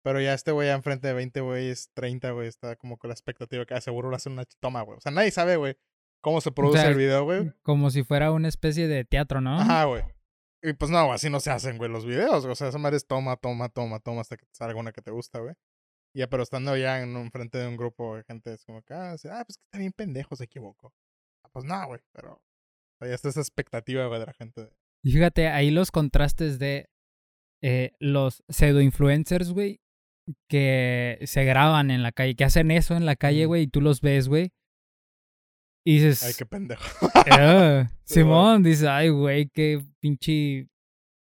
[0.02, 3.66] Pero ya este güey enfrente de 20 güeyes, 30, güey, está como con la expectativa
[3.66, 4.96] que ah, seguro lo hace una toma, güey.
[4.96, 5.76] O sea, nadie sabe, güey,
[6.22, 7.52] cómo se produce el video, güey.
[7.62, 9.58] Como si fuera una especie de teatro, ¿no?
[9.58, 10.02] Ajá, güey.
[10.62, 12.44] Y pues no, así no se hacen, güey, los videos.
[12.44, 15.10] O sea, esa madre es toma, toma, toma, toma hasta que salga una que te
[15.10, 15.54] gusta, güey.
[16.14, 18.94] Ya, pero estando ya en un frente de un grupo de gente, es como que,
[18.94, 20.92] ah, ah pues que está bien pendejo, se equivocó.
[21.44, 22.42] Ah, pues no, güey, pero
[23.00, 24.70] ya está esa expectativa, güey, de la gente.
[25.02, 26.90] Y fíjate, ahí los contrastes de
[27.62, 29.80] eh, los pseudo influencers, güey,
[30.48, 33.80] que se graban en la calle, que hacen eso en la calle, güey, y tú
[33.80, 34.52] los ves, güey.
[35.84, 36.22] Y dices.
[36.22, 36.82] Ay, qué pendejo.
[38.04, 40.68] Simón dice, ay, güey, qué pinche.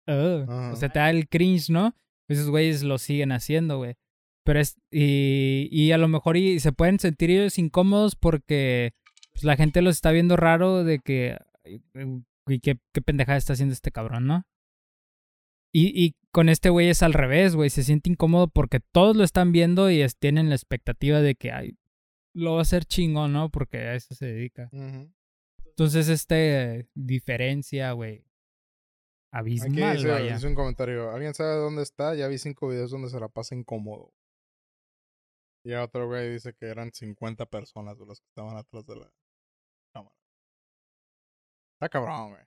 [0.08, 1.96] O sea, te da el cringe, ¿no?
[2.30, 3.96] Esos güeyes lo siguen haciendo, güey.
[4.44, 4.76] Pero es.
[4.92, 8.94] Y, y a lo mejor y se pueden sentir ellos incómodos porque
[9.34, 11.38] pues, la gente los está viendo raro de que.
[12.48, 14.44] Y qué, qué pendejada está haciendo este cabrón, ¿no?
[15.72, 17.70] Y, y con este güey es al revés, güey.
[17.70, 21.78] Se siente incómodo porque todos lo están viendo y tienen la expectativa de que ay,
[22.34, 23.50] lo va a hacer chingón, ¿no?
[23.50, 24.70] Porque a eso se dedica.
[24.72, 28.26] Entonces, este diferencia, güey.
[29.32, 31.12] Abismal, Aquí dice, un comentario.
[31.12, 32.16] ¿Alguien sabe dónde está?
[32.16, 34.14] Ya vi cinco videos donde se la pasa incómodo.
[35.64, 39.12] Y otro güey dice que eran 50 personas los que estaban atrás de la
[39.94, 40.16] cámara.
[41.74, 42.44] Está cabrón, güey.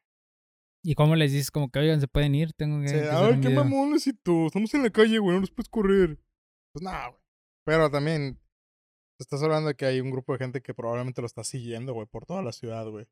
[0.83, 2.53] ¿Y cómo les dices como que, oigan, se pueden ir?
[2.55, 2.89] Tengo que.
[2.89, 4.47] Sí, a ver, qué mamones y tú.
[4.47, 6.19] Estamos en la calle, güey, no nos puedes correr.
[6.73, 7.21] Pues nada, güey.
[7.65, 8.41] Pero también.
[9.19, 12.07] Estás hablando de que hay un grupo de gente que probablemente lo está siguiendo, güey,
[12.07, 13.07] por toda la ciudad, güey.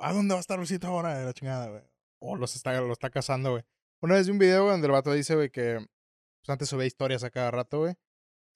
[0.00, 1.18] ¿A dónde va a estar Luisito ahora?
[1.18, 1.82] De la chingada, güey.
[2.20, 3.64] O los está, lo está cazando, güey.
[4.00, 7.24] Una vez vi un video donde el vato dice, güey, que pues antes subía historias
[7.24, 7.94] a cada rato, güey.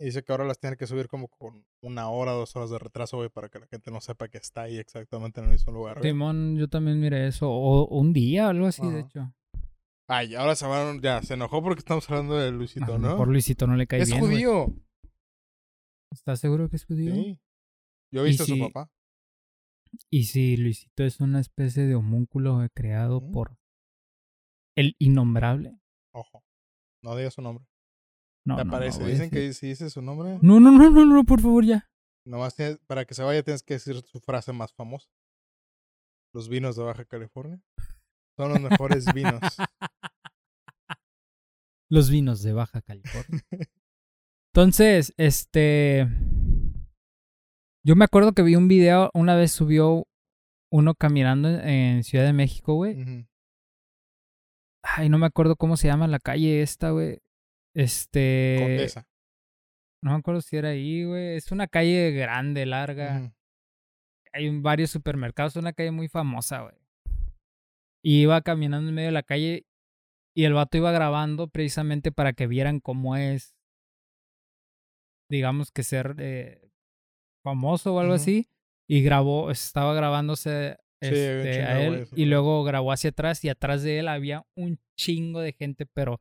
[0.01, 2.79] Y dice que ahora las tiene que subir como con una hora, dos horas de
[2.79, 5.73] retraso, güey, para que la gente no sepa que está ahí exactamente en el mismo
[5.73, 6.01] lugar.
[6.01, 7.51] Timón, yo también miré eso.
[7.51, 9.35] O un día, algo así, de hecho.
[10.07, 13.17] Ay, ahora se van, ya, se enojó porque estamos hablando de Luisito, ¿no?
[13.17, 14.15] Por Luisito no le cae bien.
[14.15, 14.75] Es judío.
[16.13, 17.13] ¿Estás seguro que es judío?
[17.13, 17.41] Sí.
[18.13, 18.91] Yo he visto a su papá.
[20.11, 23.59] Y si Luisito es una especie de homúnculo creado por
[24.77, 25.79] el innombrable.
[26.15, 26.45] Ojo,
[27.03, 27.67] no digas su nombre.
[28.49, 29.05] No, ¿Te parece?
[29.05, 30.39] Dicen que si dice su nombre.
[30.41, 31.87] No, no, no, no, no, por favor, ya.
[32.25, 35.07] Nomás tienes, para que se vaya tienes que decir su frase más famosa.
[36.33, 37.61] Los vinos de Baja California
[38.39, 39.43] son los mejores vinos.
[41.91, 43.45] Los vinos de Baja California.
[44.55, 46.09] Entonces, este.
[47.85, 50.07] Yo me acuerdo que vi un video, una vez subió
[50.73, 53.27] uno caminando en Ciudad de México, güey.
[54.83, 57.21] Ay, no me acuerdo cómo se llama la calle esta, güey.
[57.75, 58.57] Este.
[58.61, 59.07] Condesa.
[60.03, 61.37] No me acuerdo si era ahí, güey.
[61.37, 63.33] Es una calle grande, larga.
[64.33, 66.75] Hay varios supermercados, es una calle muy famosa, güey.
[68.05, 69.67] Y iba caminando en medio de la calle
[70.37, 73.57] y el vato iba grabando precisamente para que vieran cómo es,
[75.29, 76.71] digamos que ser eh,
[77.45, 78.49] famoso o algo así.
[78.89, 83.99] Y grabó, estaba grabándose este, a él y luego grabó hacia atrás y atrás de
[83.99, 86.21] él había un chingo de gente, pero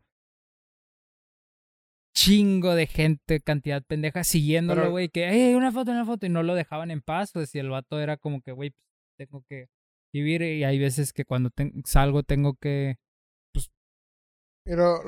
[2.18, 6.42] chingo de gente, cantidad pendeja, siguiéndolo, güey, que, hey, una foto, una foto, y no
[6.42, 8.84] lo dejaban en paz, pues, si el vato era como que, güey, pues,
[9.20, 9.68] tengo que
[10.12, 11.52] vivir, y hay veces que cuando
[11.86, 12.98] salgo tengo que,
[13.54, 13.70] pues,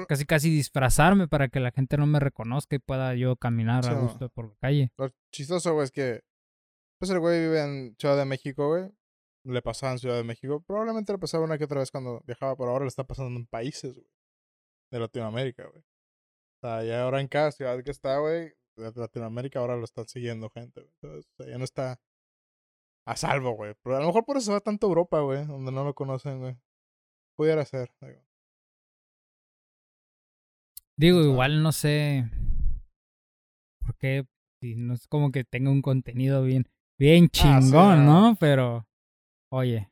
[0.08, 3.94] casi casi disfrazarme para que la gente no me reconozca y pueda yo caminar a
[3.96, 4.92] gusto por la calle.
[4.96, 6.22] Lo chistoso, güey, es que,
[7.00, 8.88] pues, el güey vive en Ciudad de México, güey,
[9.46, 12.56] le pasaba en Ciudad de México, probablemente le pasaba una que otra vez cuando viajaba,
[12.56, 14.08] pero ahora le está pasando en países, güey,
[14.92, 15.84] de Latinoamérica, güey.
[16.62, 20.08] O sea, ya ahora en cada ciudad que está, güey, de Latinoamérica ahora lo están
[20.08, 20.82] siguiendo gente.
[21.02, 22.02] Entonces, ya no está
[23.06, 23.76] a salvo, güey.
[23.84, 26.40] Pero a lo mejor por eso va tanto a Europa, güey, donde no lo conocen,
[26.40, 26.58] güey.
[27.38, 27.92] Pudiera ser.
[28.02, 28.20] Digo,
[30.98, 32.30] digo igual no sé
[33.90, 34.28] por qué,
[34.62, 36.68] si no es como que tenga un contenido bien,
[37.00, 38.38] bien ah, chingón, ¿no?
[38.40, 38.88] Pero,
[39.52, 39.90] oye.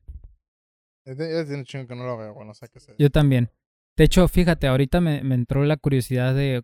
[1.03, 2.93] Yo tiene chingo que no lo veo, bueno, o sea que sé.
[2.99, 3.49] Yo también.
[3.97, 6.63] De hecho, fíjate, ahorita me, me entró la curiosidad de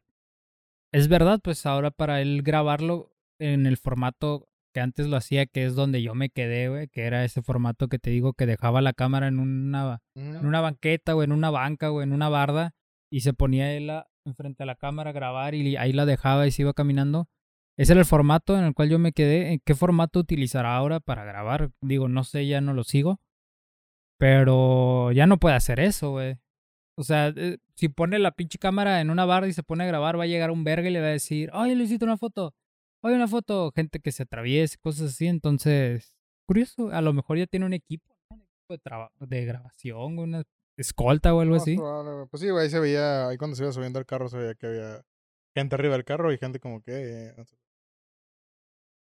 [0.93, 5.65] es verdad, pues ahora para él grabarlo en el formato que antes lo hacía, que
[5.65, 8.81] es donde yo me quedé, güey, que era ese formato que te digo que dejaba
[8.81, 10.45] la cámara en una, en mm.
[10.45, 12.75] una banqueta o en una banca o en una barda
[13.11, 13.91] y se ponía él
[14.25, 17.27] enfrente a la cámara a grabar y ahí la dejaba y se iba caminando.
[17.75, 19.53] Ese era el formato en el cual yo me quedé.
[19.53, 21.71] ¿En qué formato utilizará ahora para grabar?
[21.81, 23.19] Digo, no sé, ya no lo sigo.
[24.19, 26.37] Pero ya no puede hacer eso, güey.
[26.95, 29.87] O sea, eh, si pone la pinche cámara en una barra y se pone a
[29.87, 32.53] grabar, va a llegar un verga y le va a decir, oye, Luisito, una foto.
[33.01, 33.71] Oye, una foto.
[33.75, 35.27] Gente que se atraviese, cosas así.
[35.27, 36.91] Entonces, curioso.
[36.91, 40.43] A lo mejor ya tiene un equipo, un equipo de, de grabación, una
[40.77, 41.77] escolta o algo así.
[42.29, 44.55] Pues sí, güey, ahí se veía, ahí cuando se iba subiendo al carro se veía
[44.55, 45.05] que había
[45.55, 46.91] gente arriba del carro y gente como que...
[47.29, 47.45] Eh,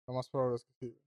[0.07, 0.99] lo más probable es que sí.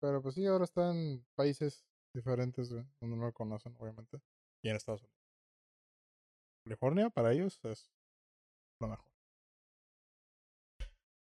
[0.00, 4.20] Pero pues sí, ahora está en países diferentes, donde no lo conocen, obviamente
[4.64, 5.14] y en Estados Unidos.
[6.64, 7.92] California para ellos es
[8.80, 9.06] lo mejor.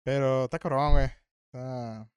[0.05, 1.07] Pero está cabrón, güey.
[1.47, 2.11] Está...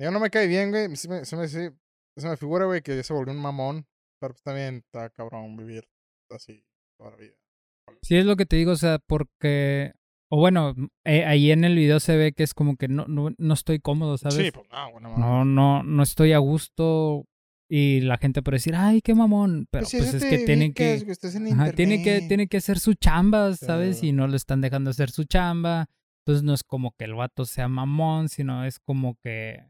[0.00, 0.94] Yo no me cae bien, güey.
[0.96, 3.86] Se me, se me, se me figura, güey, que ya se volvió un mamón.
[4.20, 5.88] Pero pues también está cabrón vivir
[6.30, 6.64] así
[6.98, 7.34] toda la vida.
[8.02, 9.92] Sí, es lo que te digo, o sea, porque.
[10.28, 13.30] O bueno, eh, ahí en el video se ve que es como que no, no,
[13.38, 14.36] no estoy cómodo, ¿sabes?
[14.36, 17.26] Sí, pues no, bueno, no, no, no estoy a gusto
[17.68, 19.66] y la gente puede decir, ay, qué mamón.
[19.70, 21.04] Pero pues, pues es que tienen que.
[21.74, 24.02] tiene que, tiene que hacer su chamba, ¿sabes?
[24.02, 25.86] Y no le están dejando hacer su chamba.
[26.20, 29.64] Entonces no es como que el vato sea mamón, sino es como que.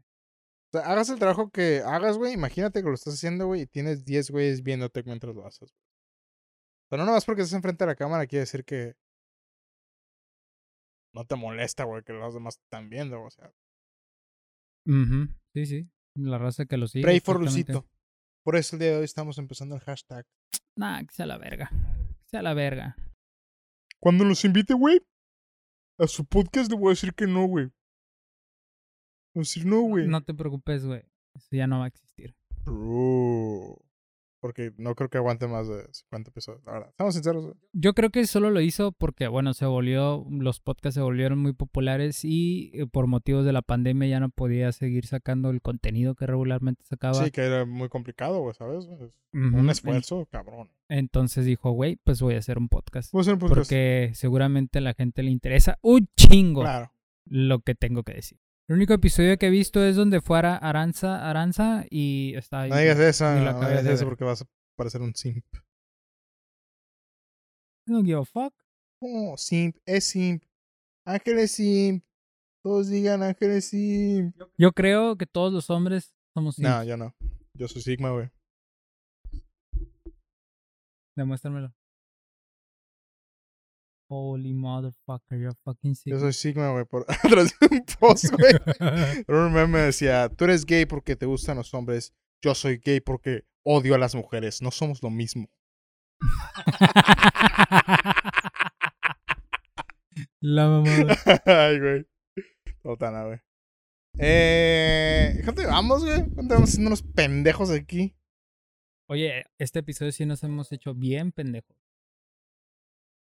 [0.73, 2.33] O sea, hagas el trabajo que hagas, güey.
[2.33, 5.73] Imagínate que lo estás haciendo, güey, y tienes 10 güeyes viéndote mientras lo haces.
[6.89, 8.95] Pero no más porque estás enfrente de la cámara quiere decir que.
[11.13, 13.51] No te molesta, güey, que los demás están viendo, o sea.
[15.53, 15.89] Sí, sí.
[16.17, 17.03] La raza que lo sigue.
[17.03, 17.87] Pray for Lucito.
[18.43, 20.25] Por eso el día de hoy estamos empezando el hashtag.
[20.75, 21.69] Nah, que sea la verga.
[22.19, 22.95] Que sea la verga.
[23.99, 24.99] Cuando los invite, güey,
[25.99, 27.65] a su podcast le voy a decir que no, güey.
[29.33, 30.07] Voy a decir no, güey.
[30.07, 31.03] No te preocupes, güey.
[31.35, 32.35] Eso ya no va a existir.
[34.47, 36.89] Porque no creo que aguante más de 50 episodios, la verdad.
[36.91, 37.53] Estamos sinceros.
[37.73, 41.51] Yo creo que solo lo hizo porque, bueno, se volvió, los podcasts se volvieron muy
[41.51, 46.15] populares y eh, por motivos de la pandemia ya no podía seguir sacando el contenido
[46.15, 47.25] que regularmente sacaba.
[47.25, 48.87] Sí, que era muy complicado, güey, ¿sabes?
[49.33, 50.71] Un esfuerzo, cabrón.
[50.87, 53.11] Entonces dijo, güey, pues voy a hacer un podcast.
[53.11, 53.57] Voy a hacer un podcast.
[53.57, 56.63] Porque seguramente a la gente le interesa un chingo
[57.25, 58.39] lo que tengo que decir.
[58.69, 62.69] El único episodio que he visto es donde fuera Aranza, Aranza y está ahí.
[62.69, 65.45] No digas eso, no digas eso porque vas a parecer un simp.
[67.87, 68.53] No give a fuck.
[69.01, 70.43] Oh, simp, es simp.
[71.05, 72.03] Ángel es simp.
[72.61, 74.35] Todos digan Ángel es simp.
[74.57, 76.67] Yo creo que todos los hombres somos simp.
[76.67, 77.15] No, yo no.
[77.53, 78.29] Yo soy Sigma, güey.
[81.15, 81.73] Demuéstramelo.
[84.09, 86.13] Holy motherfucker, you're fucking sick.
[86.13, 88.53] Yo soy Sigma, güey, por atrás de un post, güey.
[89.27, 93.45] un meme decía, tú eres gay porque te gustan los hombres, yo soy gay porque
[93.63, 95.49] odio a las mujeres, no somos lo mismo.
[100.39, 101.17] La mamada.
[101.45, 102.05] Ay, güey.
[102.81, 103.39] Totana, güey.
[104.19, 106.19] Eh, gente, vamos, güey.
[106.19, 108.15] Estamos haciendo unos pendejos aquí.
[109.09, 111.75] Oye, este episodio sí nos hemos hecho bien pendejos.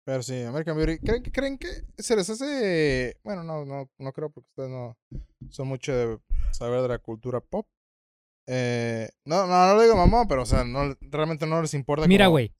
[0.05, 0.99] Pero sí, American Beauty.
[0.99, 3.17] ¿Creen, ¿Creen que se les hace.?
[3.23, 4.97] Bueno, no, no, no creo porque ustedes no
[5.49, 6.19] son mucho de
[6.51, 7.67] saber de la cultura pop.
[8.47, 12.07] Eh, no, no, no lo digo mamá, pero o sea, no, realmente no les importa.
[12.07, 12.53] Mira, güey.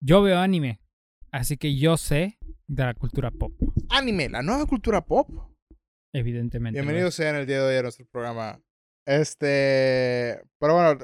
[0.00, 0.80] Yo veo anime.
[1.32, 3.52] Así que yo sé de la cultura pop.
[3.90, 5.28] Anime, la nueva cultura pop.
[6.12, 6.80] Evidentemente.
[6.80, 8.62] Bienvenidos sean el día de hoy a nuestro programa.
[9.04, 10.40] Este.
[10.60, 10.98] Pero bueno,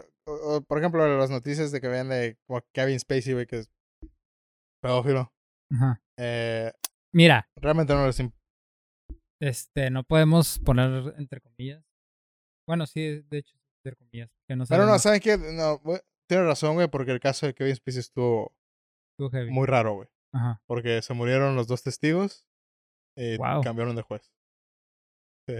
[0.68, 2.38] por ejemplo, las noticias de que vean de
[2.72, 3.70] Kevin Spacey, güey, que es
[4.80, 5.32] pedófilo.
[5.70, 6.02] Ajá.
[6.18, 6.72] Eh,
[7.12, 7.48] Mira.
[7.56, 8.22] Realmente no les
[9.40, 11.84] Este, no podemos poner entre comillas.
[12.66, 14.30] Bueno, sí, de hecho, entre comillas.
[14.48, 15.36] Que no Pero no, ¿saben qué?
[15.38, 15.80] No,
[16.28, 18.54] tienes razón, güey, porque el caso de Kevin Spacey estuvo
[19.50, 20.08] muy raro, güey.
[20.32, 20.62] Ajá.
[20.66, 22.46] Porque se murieron los dos testigos
[23.16, 24.32] y cambiaron de juez.
[25.48, 25.56] Sí.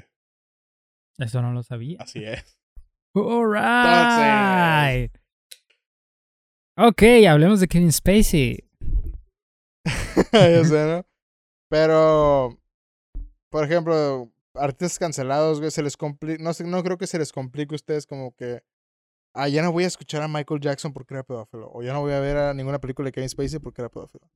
[1.19, 1.99] Eso no lo sabía.
[2.01, 2.59] Así es.
[3.15, 5.13] Alright.
[6.77, 8.70] Ok, hablemos de Kevin Spacey.
[10.33, 11.07] ya sé, ¿no?
[11.69, 12.59] Pero,
[13.51, 17.75] por ejemplo, artistas cancelados, güey, se les complica, no no creo que se les complique
[17.75, 18.63] a ustedes como que,
[19.35, 22.01] ah, ya no voy a escuchar a Michael Jackson porque era pedófilo, o ya no
[22.01, 24.29] voy a ver a ninguna película de Kevin Spacey porque era pedófilo.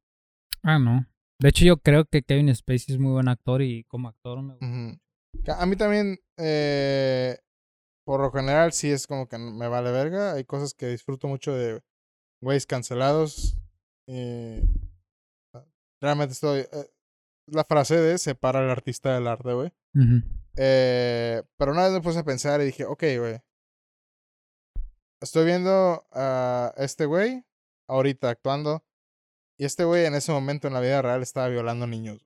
[0.63, 1.07] Ah, no.
[1.41, 4.55] De hecho, yo creo que Kevin Spacey es muy buen actor y como actor me
[4.55, 5.61] gusta.
[5.61, 7.39] A mí también, eh,
[8.05, 10.35] por lo general, sí es como que me vale verga.
[10.35, 11.83] Hay cosas que disfruto mucho de
[12.41, 13.59] güeyes cancelados.
[14.07, 14.61] Y
[16.05, 16.61] realmente estoy.
[16.61, 16.90] Eh,
[17.47, 19.73] la frase de separa al artista del arte, güey.
[20.57, 23.40] eh, pero una vez me puse a pensar y dije, ok, güey.
[25.21, 27.45] Estoy viendo a este güey
[27.88, 28.85] ahorita actuando.
[29.59, 32.21] Y este güey en ese momento en la vida real estaba violando niños.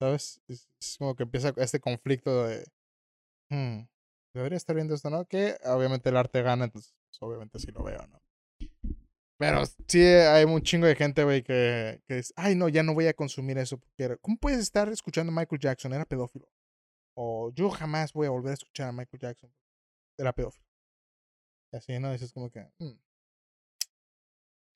[0.00, 0.40] ¿Sabes?
[0.48, 2.64] Es, como que empieza este conflicto de.
[3.50, 3.86] Hmm,
[4.34, 5.24] debería estar viendo esto, ¿no?
[5.26, 8.20] Que obviamente el arte gana, entonces pues, obviamente sí lo veo, ¿no?
[9.38, 12.94] Pero sí hay un chingo de gente, güey, que, que dice, ay, no, ya no
[12.94, 13.78] voy a consumir eso.
[13.78, 15.92] Porque ¿Cómo puedes estar escuchando a Michael Jackson?
[15.92, 16.48] Era pedófilo.
[17.14, 19.52] O yo jamás voy a volver a escuchar a Michael Jackson.
[20.18, 20.66] Era pedófilo.
[21.72, 22.12] Y así, ¿no?
[22.12, 22.98] Dices como que, mm.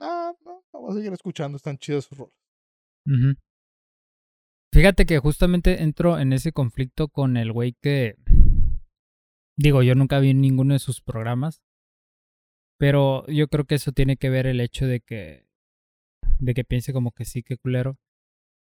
[0.01, 2.37] ah, no, vamos a seguir escuchando, están chidos sus roles.
[4.73, 8.17] Fíjate que justamente entro en ese conflicto con el güey que.
[9.57, 11.61] Digo, yo nunca vi ninguno de sus programas.
[12.81, 15.47] Pero yo creo que eso tiene que ver el hecho de que.
[16.39, 17.99] De que piense como que sí, que culero.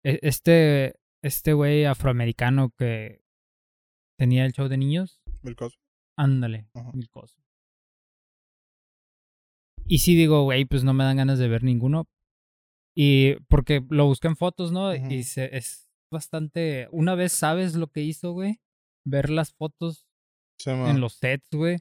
[0.03, 0.95] E, este.
[1.23, 3.21] Este güey afroamericano que
[4.19, 5.21] tenía el show de niños.
[5.43, 5.57] Bill
[6.17, 7.11] Ándale, Bill
[9.85, 12.09] Y sí digo, güey, pues no me dan ganas de ver ninguno.
[12.97, 14.95] Y porque lo busqué en fotos, ¿no?
[14.95, 16.89] Y se, es bastante.
[16.93, 18.61] Una vez sabes lo que hizo, güey.
[19.05, 20.07] Ver las fotos
[20.65, 21.79] en los sets, güey.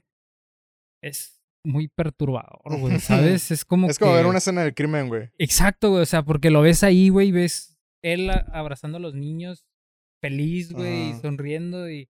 [1.00, 1.37] Es
[1.68, 3.50] muy perturbador, güey, ¿sabes?
[3.50, 5.30] Es como Es como ver una escena del crimen, güey.
[5.38, 9.66] Exacto, güey, o sea, porque lo ves ahí, güey, ves él abrazando a los niños,
[10.20, 12.08] feliz, güey, sonriendo y...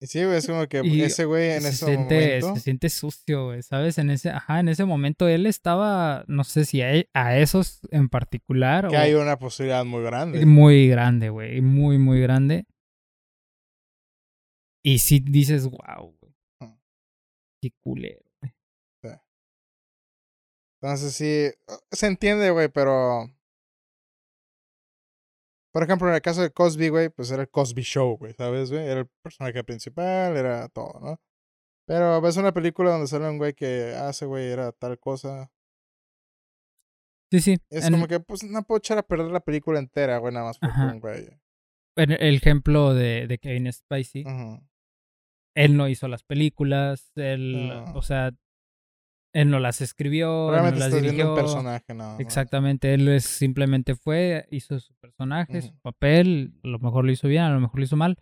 [0.00, 2.54] y sí, güey, es como que ese güey en ese momento...
[2.54, 3.98] Se siente sucio, güey, ¿sabes?
[3.98, 8.08] En ese, ajá, en ese momento él estaba, no sé si a, a esos en
[8.08, 8.88] particular.
[8.88, 10.46] Que hay una posibilidad muy grande.
[10.46, 12.64] Muy grande, güey, muy, muy grande.
[14.88, 16.34] Y si dices, wow, güey.
[17.60, 18.54] Qué culero, güey.
[20.80, 21.50] Entonces sí,
[21.90, 23.26] se entiende, güey, pero...
[25.74, 28.70] Por ejemplo, en el caso de Cosby, güey, pues era el Cosby Show, güey, ¿sabes,
[28.70, 28.86] güey?
[28.86, 31.20] Era el personaje principal, era todo, ¿no?
[31.86, 35.52] Pero ves una película donde sale un güey que hace, güey, era tal cosa.
[37.30, 37.58] Sí, sí.
[37.68, 40.58] Es como que, pues, no puedo echar a perder la película entera, güey, nada más
[40.58, 41.28] por un güey.
[41.96, 44.24] El ejemplo de, de Kevin Spacey,
[45.58, 48.30] él no hizo las películas, él, o sea,
[49.34, 51.30] él no las escribió, Realmente no las dirigió.
[51.30, 52.16] un personaje, no.
[52.20, 57.26] Exactamente, él es, simplemente fue, hizo su personaje, su papel, a lo mejor lo hizo
[57.26, 58.18] bien, a lo mejor lo hizo mal,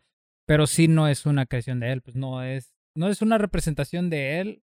[0.46, 4.08] pero sí no es una creación de él, pues no es, no es una representación
[4.08, 4.62] de él,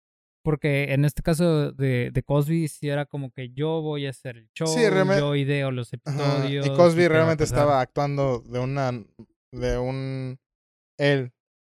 [0.43, 4.37] porque en este caso de, de Cosby sí era como que yo voy a hacer
[4.37, 6.65] el show, yo ideo los episodios.
[6.65, 8.91] Y Cosby realmente estaba actuando de una,
[9.51, 10.39] de un,
[10.97, 11.34] él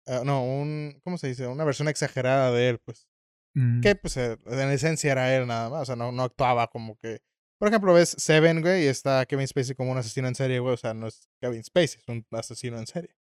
[0.08, 1.48] Ah, no, un, ¿cómo se dice?
[1.48, 3.08] Una versión exagerada de él, pues.
[3.56, 3.82] Mm.
[3.82, 6.98] Que, pues, eh, en esencia era él nada más, o sea, no, no actuaba como
[6.98, 7.20] que...
[7.60, 10.76] Por ejemplo, ves Seven, güey, y está Kevin Spacey como un asesino en serie, güey,
[10.76, 13.16] o sea, no es Kevin Spacey, es un asesino en serie.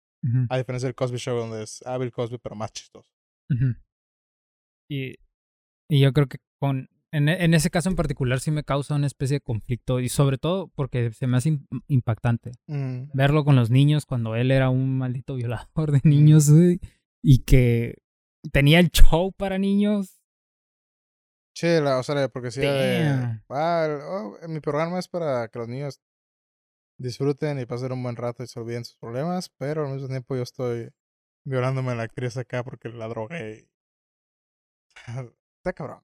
[0.49, 3.07] A diferencia del Cosby Show, donde es Abel Cosby, pero más chistoso.
[4.89, 5.15] y,
[5.87, 9.07] y yo creo que con en, en, ese caso en particular sí me causa una
[9.07, 13.11] especie de conflicto y sobre todo porque se me hace impactante mm.
[13.13, 16.51] verlo con los niños cuando él era un maldito violador de niños
[17.21, 17.95] y que
[18.51, 20.21] tenía el show para niños.
[21.55, 25.69] Sí, la, o sea, porque sí, de, ah, oh, mi programa es para que los
[25.69, 26.01] niños
[26.97, 30.35] disfruten y pasen un buen rato y se olviden sus problemas, pero al mismo tiempo
[30.35, 30.91] yo estoy
[31.45, 33.69] violándome a la actriz acá porque la drogué.
[35.57, 36.01] Está cabrón.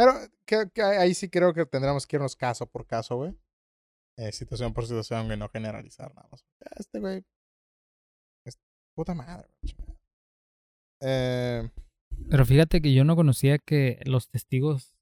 [0.00, 0.14] Pero
[0.46, 3.36] que, ahí sí creo que tendremos que irnos caso por caso, güey.
[4.16, 6.42] Eh, situación por situación, güey, no generalizar nada más.
[6.78, 7.22] Este güey.
[8.46, 8.58] Es
[8.96, 9.74] puta madre, güey.
[11.02, 11.70] Eh,
[12.30, 14.94] Pero fíjate que yo no conocía que los testigos.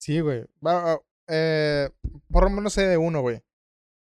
[0.00, 0.44] Sí, güey.
[1.28, 1.90] eh,
[2.32, 3.44] por lo menos sé de uno, güey.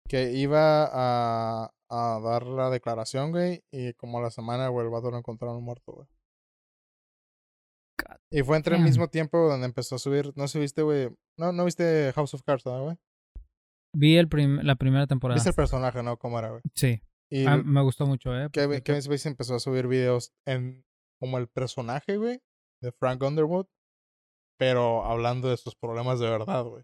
[0.08, 3.64] Que iba a, a dar la declaración, güey.
[3.72, 6.08] Y como a la semana, güey, el vato lo encontraron muerto, güey.
[8.32, 10.32] Y fue entre el mismo tiempo donde empezó a subir.
[10.36, 11.10] No se viste, güey.
[11.38, 12.98] No, no viste House of Cards, güey?
[13.94, 14.30] Vi el
[14.64, 15.36] la primera temporada.
[15.36, 16.18] Viste el personaje, ¿no?
[16.18, 16.62] ¿Cómo era, güey?
[16.76, 17.02] Sí.
[17.32, 18.50] Y ah, me gustó mucho, ¿eh?
[18.52, 20.84] Kevin, Kevin Spacey empezó a subir videos en
[21.20, 22.42] como el personaje, güey,
[22.82, 23.68] de Frank Underwood.
[24.58, 26.84] pero hablando de sus problemas de verdad, güey.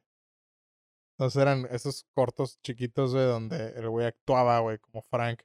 [1.17, 5.41] Entonces eran esos cortos chiquitos, güey, donde el güey actuaba, güey, como Frank,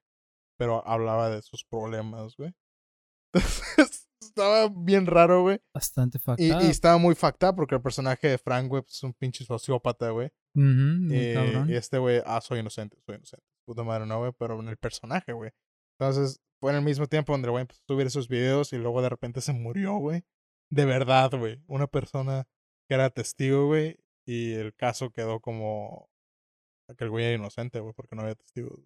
[0.58, 2.52] pero hablaba de sus problemas, güey.
[3.34, 5.60] Entonces estaba bien raro, güey.
[5.74, 6.62] Bastante fucked y, up.
[6.62, 9.44] y estaba muy fucked up porque el personaje de Frank, güey, pues, es un pinche
[9.44, 10.30] sociópata, güey.
[10.56, 13.44] Eh, y este güey, ah, soy inocente, soy inocente.
[13.64, 15.50] Puta madre, no, güey, pero en el personaje, güey.
[15.98, 18.78] Entonces, fue en el mismo tiempo donde el güey empezó a subir esos videos y
[18.78, 20.24] luego de repente se murió, güey.
[20.70, 21.62] De verdad, güey.
[21.66, 22.46] Una persona
[22.88, 26.10] que era testigo, güey, y el caso quedó como
[26.96, 28.80] que el güey era inocente, güey, porque no había testigos.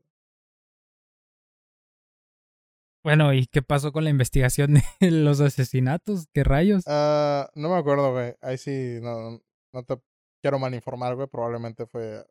[3.04, 6.26] Bueno, ¿y qué pasó con la investigación de los asesinatos?
[6.32, 6.84] ¿Qué rayos?
[6.86, 8.34] Ah, no me acuerdo, güey.
[8.40, 9.42] Ahí sí, no,
[9.74, 10.00] no te
[10.40, 11.28] quiero mal informar, güey.
[11.28, 12.24] Probablemente fue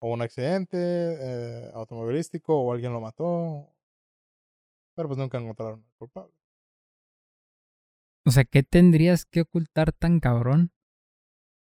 [0.00, 3.70] o un accidente eh, automovilístico o alguien lo mató.
[4.96, 6.34] Pero pues nunca encontraron al culpable.
[8.24, 10.72] O sea, ¿qué tendrías que ocultar tan cabrón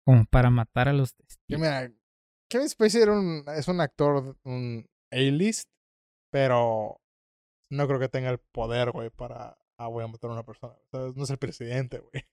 [0.04, 1.60] como para matar a los testigos?
[1.60, 1.92] mira,
[2.48, 5.68] Kevin Spacey era un, es un actor, un A-list,
[6.30, 7.00] pero
[7.70, 10.74] no creo que tenga el poder, güey, para, ah, voy a matar a una persona.
[10.90, 11.16] ¿sabes?
[11.16, 12.24] No es el presidente, güey.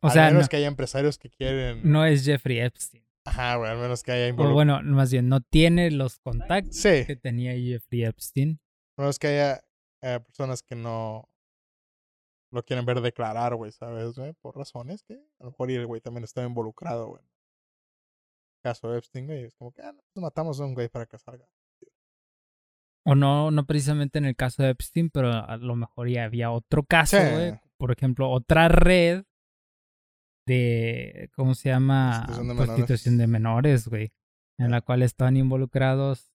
[0.00, 1.80] O al sea, menos no, que haya empresarios que quieren.
[1.84, 3.04] no es Jeffrey Epstein.
[3.24, 4.54] Ajá, güey, al menos que haya O involucrado.
[4.54, 8.60] bueno, más bien, no tiene los contactos Sí, que tenía Jeffrey Epstein.
[8.96, 9.62] al menos que haya
[10.02, 11.28] eh, personas que no
[12.50, 14.16] lo quieren ver declarar, güey, ¿sabes?
[14.16, 14.32] güey?
[14.32, 17.22] Por razones que a lo mejor y el güey también estaba involucrado, güey.
[18.62, 21.16] Caso Epstein, güey, es como que, ah, no, pues matamos a un güey para que
[21.18, 21.46] salga.
[23.10, 26.52] O no, no precisamente en el caso de Epstein, pero a lo mejor ya había
[26.52, 27.58] otro caso, Sí.
[27.76, 29.24] Por ejemplo, otra red
[30.46, 32.22] de, ¿cómo se llama?
[32.24, 32.76] Prostitución de menores.
[32.76, 34.12] Prostitución de menores, güey.
[34.58, 36.30] En la cual estaban involucrados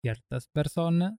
[0.00, 1.18] ciertas personas.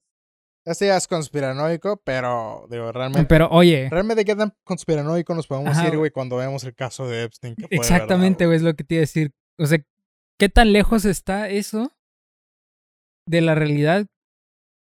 [0.64, 3.28] Este ya es conspiranoico, pero, digo, realmente.
[3.28, 6.12] Pero oye, Realmente, ¿qué tan conspiranoico nos podemos Ajá, ir, güey.
[6.12, 7.56] cuando vemos el caso de Epstein?
[7.56, 9.34] Que exactamente, güey, es lo que te iba a decir.
[9.58, 9.80] O sea,
[10.40, 11.92] ¿qué tan lejos está eso
[13.26, 14.08] de la realidad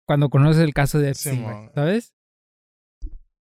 [0.05, 1.69] cuando conoces el caso de Epstein, güey?
[1.73, 2.13] ¿Sabes?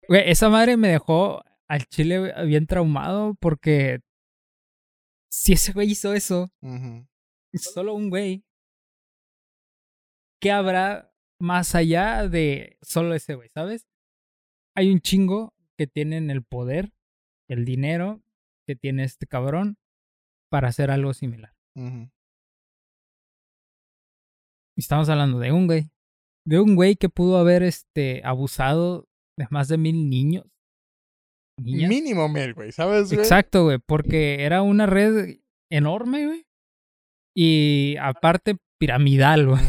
[0.09, 4.01] Güey, esa madre me dejó al chile bien traumado porque
[5.31, 6.51] si ese güey hizo eso,
[7.55, 8.45] solo un güey,
[10.41, 13.87] ¿qué habrá más allá de solo ese güey, ¿sabes?
[14.75, 16.93] Hay un chingo que tienen el poder,
[17.49, 18.23] el dinero
[18.67, 19.79] que tiene este cabrón
[20.51, 21.55] para hacer algo similar.
[21.75, 22.11] Y
[24.77, 25.91] Estamos hablando de un güey.
[26.47, 29.07] De un güey que pudo haber este abusado
[29.39, 30.45] de más de mil niños.
[31.61, 31.89] Niñas.
[31.89, 33.19] Mínimo mil, güey, ¿sabes, güey?
[33.21, 33.79] Exacto, güey.
[33.85, 35.39] Porque era una red
[35.71, 36.47] enorme, güey.
[37.37, 39.61] Y aparte piramidal, güey.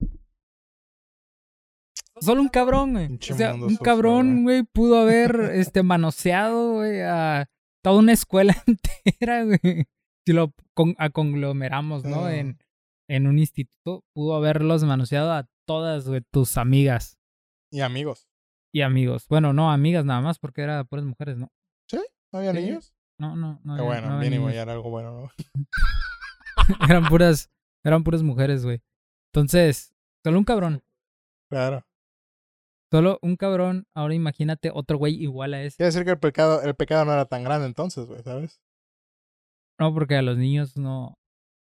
[2.20, 3.06] Solo un cabrón, güey.
[3.30, 7.48] O sea, un cabrón, güey, pudo haber este manoseado, güey, a
[7.82, 9.86] toda una escuela entera, güey.
[10.26, 12.26] Si lo con- a conglomeramos, ¿no?
[12.26, 12.36] Ah.
[12.36, 12.58] En,
[13.08, 17.16] en un instituto, pudo haberlos manoseado a todas, güey, tus amigas
[17.70, 18.26] Y amigos.
[18.74, 19.26] y amigos.
[19.28, 21.48] Bueno, no amigas nada más, porque era puras mujeres, ¿no?
[22.32, 22.60] ¿No había Sí.
[22.60, 22.92] niños?
[23.20, 23.74] No, no, no.
[23.76, 24.54] Qué había- bueno, no había mínimo niños.
[24.56, 25.30] ya era algo bueno, ¿no?
[26.90, 27.50] eran puras,
[27.84, 28.82] eran puras mujeres, güey.
[29.32, 29.94] Entonces,
[30.24, 30.82] solo un cabrón.
[31.50, 31.84] Claro.
[32.92, 33.86] Solo un cabrón.
[33.94, 35.76] Ahora imagínate otro güey igual a ese.
[35.76, 38.60] Quiere decir que el pecado, el pecado no era tan grande entonces, güey, ¿sabes?
[39.78, 41.16] No, porque a los niños no,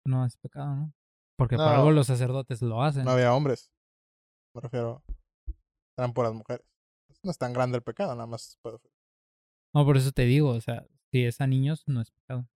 [0.04, 0.92] no es pecado, ¿no?
[1.38, 1.72] Porque por No.
[1.72, 3.04] algo los sacerdotes lo hacen.
[3.04, 3.72] No había hombres.
[4.54, 5.02] Me refiero.
[5.96, 6.66] Eran puras mujeres.
[7.22, 8.58] No es tan grande el pecado, nada más.
[9.74, 12.48] No, por eso te digo, o sea, si es a niños, no es pecado.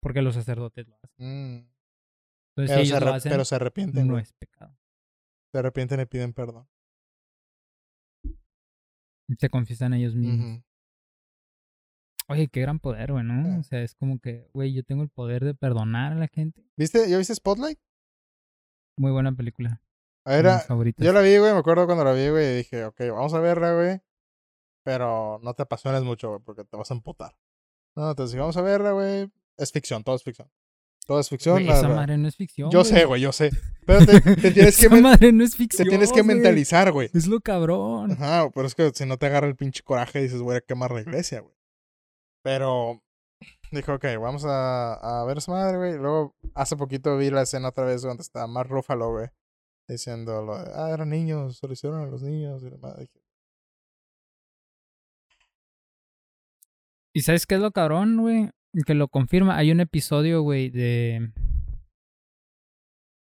[0.00, 1.10] Porque los sacerdotes lo hacen.
[1.18, 1.56] Mm.
[1.56, 1.72] Entonces,
[2.54, 4.76] Pero, si se ellos lo hacen, pero se arrepienten, no es pecado.
[5.52, 6.68] Se arrepienten y piden perdón.
[9.38, 10.62] Se confiesan ellos mismos.
[12.28, 13.58] Oye, qué gran poder, güey, ¿no?
[13.58, 16.64] O sea, es como que, güey, yo tengo el poder de perdonar a la gente.
[16.76, 17.10] ¿Viste?
[17.10, 17.78] ¿Ya viste Spotlight?
[18.96, 19.82] Muy buena película.
[20.26, 20.64] Era,
[20.98, 23.40] yo la vi, güey, me acuerdo cuando la vi, güey, y dije, ok, vamos a
[23.40, 24.00] verla, güey.
[24.84, 27.34] Pero no te apasiones mucho, güey, porque te vas a emputar.
[27.96, 29.30] No, entonces, vamos a verla, güey.
[29.56, 30.50] Es ficción, todo es ficción.
[31.06, 31.60] Todo es ficción.
[31.68, 32.70] Esa madre no es ficción.
[32.70, 33.50] yo sé, güey, yo sé.
[33.86, 35.88] Pero te, te tienes que, Esa men- madre no es te ficción.
[35.88, 37.10] tienes que mentalizar, güey.
[37.12, 38.12] Es lo cabrón.
[38.12, 40.92] Ajá, pero es que si no te agarra el pinche coraje, dices, voy a quemar
[40.92, 41.54] la iglesia, güey.
[42.42, 43.02] Pero
[43.72, 45.94] dijo, ok, vamos a, a ver esa madre, güey.
[45.98, 49.28] Luego, hace poquito vi la escena otra vez donde está Mark Ruffalo, güey.
[49.90, 52.62] Diciendo, ah, eran niños, se lo hicieron a los niños.
[52.62, 52.96] Y demás.
[52.98, 53.20] Dije,
[57.12, 58.50] ¿Y sabes qué es lo cabrón, güey?
[58.86, 59.56] Que lo confirma.
[59.56, 61.32] Hay un episodio, güey, de...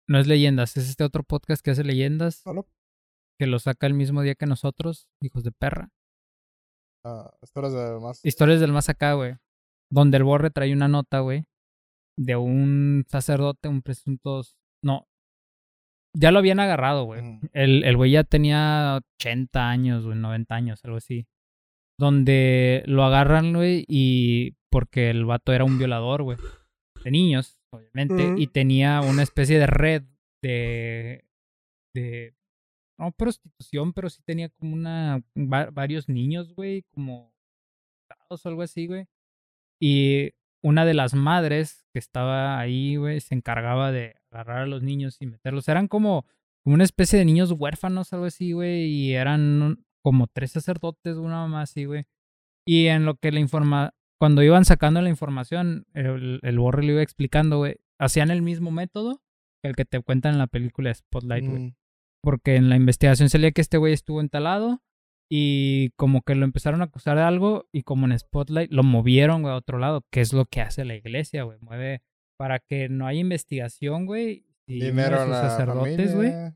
[0.09, 2.69] No es leyendas, es este otro podcast que hace leyendas, "Solo".
[3.39, 5.89] que lo saca el mismo día que nosotros, hijos de perra.
[7.05, 8.25] Ah, historias del más.
[8.25, 9.37] Historias del más acá, güey.
[9.91, 11.47] Donde el borre trae una nota, güey.
[12.17, 14.43] De un sacerdote, un presunto.
[14.85, 15.09] No.
[16.17, 17.41] Ya lo habían agarrado, güey.
[17.53, 21.27] El, el güey ya tenía 80 años, güey, 90 años, algo así.
[21.99, 24.57] Donde lo agarran, güey, y.
[24.71, 26.39] Porque el vato era un violador, güey.
[27.05, 28.35] De niños, obviamente.
[28.37, 30.03] Y tenía una especie de red
[30.43, 31.25] de.
[31.95, 32.35] de
[32.99, 37.35] no prostitución, pero sí tenía como una, varios niños, güey, como
[38.29, 39.07] o algo así, güey.
[39.81, 44.83] Y una de las madres que estaba ahí, güey, se encargaba de agarrar a los
[44.83, 45.69] niños y meterlos.
[45.69, 46.27] Eran como,
[46.63, 51.37] como una especie de niños huérfanos, algo así, güey, y eran como tres sacerdotes, una
[51.37, 52.05] mamá así, güey.
[52.67, 56.93] Y en lo que la informa, cuando iban sacando la información, el, el borre le
[56.93, 59.23] iba explicando, güey, hacían el mismo método
[59.63, 61.63] que el que te cuentan en la película Spotlight, güey.
[61.63, 61.75] Mm
[62.25, 64.83] porque en la investigación salía que este güey estuvo entalado
[65.31, 69.43] y como que lo empezaron a acusar de algo y como en Spotlight lo movieron,
[69.43, 72.03] güey, a otro lado, que es lo que hace la iglesia, güey, mueve
[72.37, 74.47] para que no haya investigación, güey.
[74.67, 76.33] Y Dinero uno de sus sacerdotes, güey.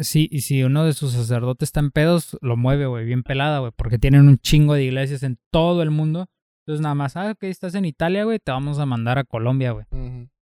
[0.00, 3.60] Sí, y si uno de sus sacerdotes está en pedos, lo mueve, güey, bien pelada,
[3.60, 6.26] güey, porque tienen un chingo de iglesias en todo el mundo.
[6.64, 9.72] Entonces nada más, ah, ok, estás en Italia, güey, te vamos a mandar a Colombia,
[9.72, 9.84] güey.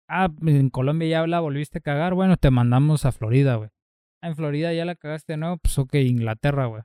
[0.08, 3.70] Ah, en Colombia ya la volviste a cagar, bueno, te mandamos a Florida, güey
[4.26, 5.58] en Florida ya la cagaste, ¿no?
[5.58, 6.82] Pues ok, Inglaterra, güey.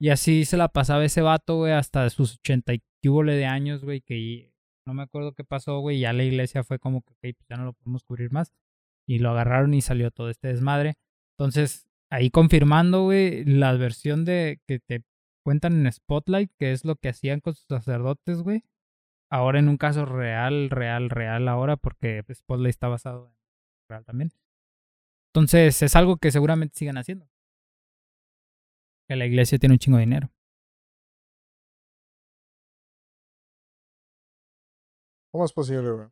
[0.00, 4.00] Y así se la pasaba ese vato, güey, hasta sus ochenta y de años, güey,
[4.00, 4.51] que
[4.86, 6.00] no me acuerdo qué pasó, güey.
[6.00, 8.52] Ya la iglesia fue como que, ok, pues ya no lo podemos cubrir más.
[9.06, 10.94] Y lo agarraron y salió todo este desmadre.
[11.36, 15.04] Entonces, ahí confirmando, güey, la versión de que te
[15.44, 18.64] cuentan en Spotlight, que es lo que hacían con sus sacerdotes, güey.
[19.30, 23.34] Ahora en un caso real, real, real ahora, porque Spotlight está basado en
[23.88, 24.32] real también.
[25.30, 27.26] Entonces es algo que seguramente sigan haciendo.
[29.08, 30.30] Que la iglesia tiene un chingo de dinero.
[35.32, 36.08] ¿Cómo es posible, güey?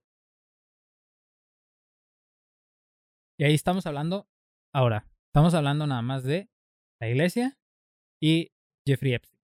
[3.38, 4.28] Y ahí estamos hablando,
[4.74, 6.50] ahora, estamos hablando nada más de
[7.00, 7.58] la iglesia
[8.22, 8.52] y
[8.86, 9.40] Jeffrey Epstein.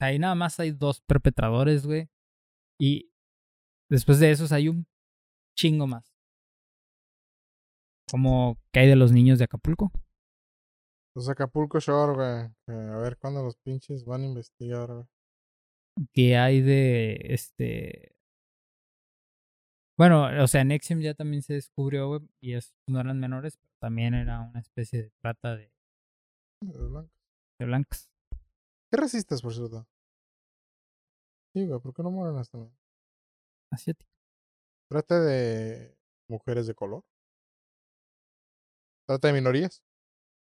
[0.00, 2.08] Ahí nada más hay dos perpetradores, güey.
[2.80, 3.12] Y
[3.90, 4.86] después de esos hay un
[5.56, 6.12] chingo más.
[8.10, 9.92] ¿Cómo que hay de los niños de Acapulco?
[11.16, 12.86] Los Acapulco Shore, güey.
[12.90, 15.06] A ver cuándo los pinches van a investigar, güey.
[16.12, 18.17] ¿Qué hay de este.
[19.98, 23.74] Bueno, o sea, Nexium ya también se descubrió, güey, y es, no eran menores, pero
[23.80, 25.72] también era una especie de trata de.
[26.60, 27.12] De blancas.
[27.58, 28.10] De blancas.
[28.90, 29.88] ¿Qué resistes, por cierto?
[31.52, 32.58] Sí, güey, ¿por qué no mueren hasta
[33.72, 34.08] Asiático.
[34.88, 37.02] Trata de mujeres de color.
[39.06, 39.82] Trata de minorías.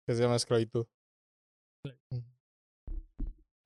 [0.06, 0.86] Que se llama esclavitud.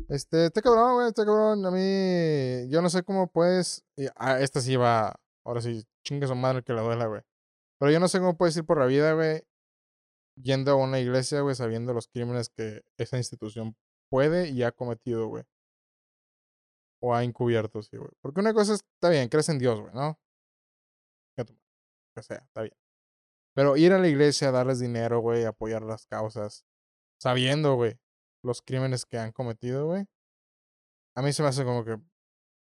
[0.09, 1.67] Este, está cabrón, güey, está cabrón.
[1.67, 3.85] A mí, yo no sé cómo puedes.
[4.15, 5.20] Ah, esta sí va.
[5.45, 7.23] Ahora sí, chingue su madre que la duela, güey.
[7.79, 9.43] Pero yo no sé cómo puedes ir por la vida, güey,
[10.37, 13.77] yendo a una iglesia, güey, sabiendo los crímenes que esa institución
[14.11, 15.45] puede y ha cometido, güey.
[17.03, 18.11] O ha encubierto, sí, güey.
[18.21, 20.19] Porque una cosa está bien, crees en Dios, güey, ¿no?
[21.37, 22.75] Que sea, está bien.
[23.55, 26.65] Pero ir a la iglesia, darles dinero, güey, apoyar las causas,
[27.21, 27.99] sabiendo, güey,
[28.43, 30.07] los crímenes que han cometido, güey.
[31.17, 31.99] A mí se me hace como que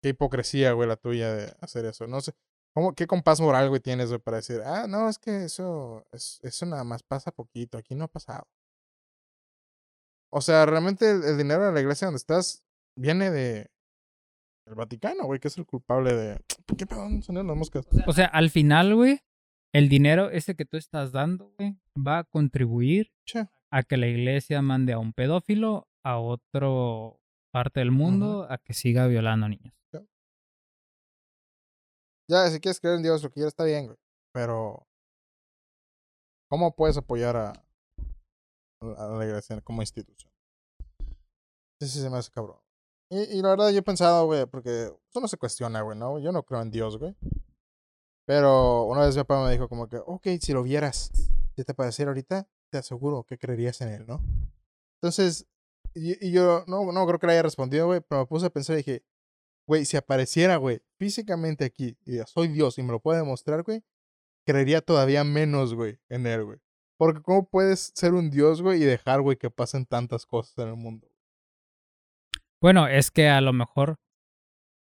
[0.01, 2.07] qué hipocresía, güey, la tuya de hacer eso.
[2.07, 2.33] No sé,
[2.73, 6.39] ¿cómo, ¿qué compás moral, güey, tienes, güey, para decir, ah, no, es que eso, es,
[6.43, 8.47] eso nada más pasa poquito, aquí no ha pasado.
[10.33, 12.63] O sea, realmente el, dinero de la iglesia donde estás
[12.95, 13.69] viene de
[14.65, 16.39] el Vaticano, güey, que es el culpable de...
[16.77, 17.07] ¿Qué pedo?
[17.21, 17.85] Son las moscas.
[18.07, 19.19] O sea, al final, güey,
[19.73, 23.11] el dinero ese que tú estás dando, güey, va a contribuir
[23.71, 28.73] a que la iglesia mande a un pedófilo a otro parte del mundo a que
[28.73, 29.73] siga violando niños.
[32.31, 33.97] Ya, si quieres creer en Dios, lo que quieras está bien, güey.
[34.31, 34.87] Pero,
[36.49, 37.51] ¿cómo puedes apoyar a,
[38.79, 40.31] a la iglesia como institución?
[41.81, 42.57] Sí, sí, se me hace cabrón.
[43.09, 46.19] Y, y la verdad, yo he pensado, güey, porque eso no se cuestiona, güey, ¿no?
[46.19, 47.17] Yo no creo en Dios, güey.
[48.25, 51.11] Pero una vez mi papá me dijo como que, ok, si lo vieras,
[51.57, 54.21] si te pareciera ahorita, te aseguro que creerías en él, ¿no?
[55.01, 55.47] Entonces,
[55.93, 58.75] y, yo no, no creo que le haya respondido, güey, pero me puse a pensar
[58.75, 59.03] y dije,
[59.71, 63.81] güey, si apareciera, güey, físicamente aquí, y soy Dios y me lo puede demostrar, güey,
[64.45, 66.59] creería todavía menos, güey, en él, güey.
[66.97, 70.67] Porque ¿cómo puedes ser un Dios, güey, y dejar, güey, que pasen tantas cosas en
[70.67, 71.07] el mundo?
[72.59, 73.95] Bueno, es que a lo mejor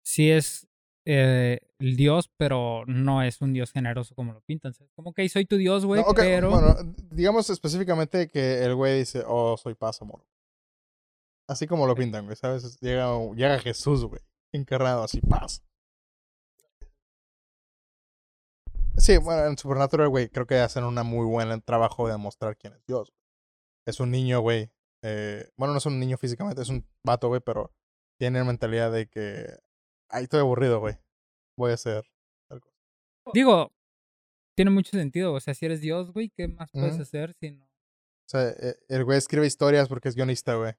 [0.03, 0.67] sí es
[1.05, 4.73] eh, el Dios, pero no es un Dios generoso como lo pintan.
[4.95, 6.49] Como que soy tu Dios, güey, pero...
[6.49, 6.75] Bueno,
[7.11, 10.25] digamos específicamente que el güey dice, oh, soy paz, amor.
[11.47, 12.79] Así como lo pintan, güey, ¿sabes?
[12.81, 14.21] Llega, llega Jesús, güey,
[14.51, 15.63] encarnado así, paz.
[18.97, 22.73] Sí, bueno, en Supernatural, güey, creo que hacen un muy buen trabajo de mostrar quién
[22.73, 23.13] es Dios.
[23.87, 24.71] Es un niño, güey.
[25.03, 27.73] Eh, bueno, no es un niño físicamente, es un vato, güey, pero
[28.19, 29.47] tiene mentalidad de que.
[30.09, 30.99] Ay, estoy aburrido, güey.
[31.57, 32.05] Voy a hacer
[32.49, 32.69] algo.
[33.33, 33.71] Digo,
[34.55, 35.33] tiene mucho sentido.
[35.33, 37.65] O sea, si eres Dios, güey, ¿qué más puedes hacer si no?
[37.65, 40.73] O sea, e, el güey escribe historias porque es guionista, güey.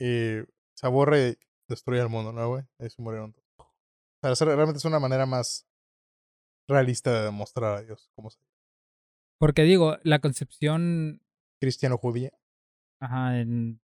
[0.00, 0.40] Y
[0.74, 1.36] se aburre
[1.74, 2.64] destruye el mundo, ¿no, güey?
[2.78, 3.70] Ahí se murieron todos.
[4.22, 5.66] O sea, realmente es una manera más
[6.66, 8.38] realista de demostrar a Dios cómo se
[9.38, 11.22] Porque digo, la concepción
[11.60, 12.32] cristiano-judía.
[13.00, 13.80] Ajá, en,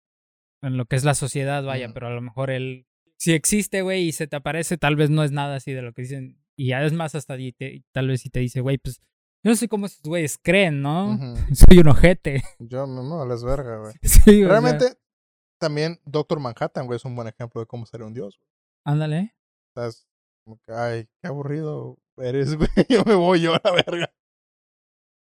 [0.63, 4.09] en, lo que es la sociedad, vaya, pero a lo mejor él, si existe, güey,
[4.09, 6.41] y se te aparece, tal vez no es nada así de lo que dicen.
[6.57, 7.37] Y además hasta
[7.93, 9.01] tal vez si te dice, güey, pues
[9.45, 11.19] yo no sé cómo esos güeyes creen, ¿no?
[11.53, 12.43] Soy un ojete.
[12.59, 13.95] Yo me muevo las vergas, güey.
[14.03, 14.87] Sí, Realmente,
[15.65, 18.39] también Doctor Manhattan, güey, es un buen ejemplo de cómo ser un dios.
[18.85, 19.35] Ándale.
[19.69, 20.07] Estás
[20.45, 22.69] como que, ay, qué aburrido eres, güey.
[22.91, 24.15] Yo me voy yo a la verga.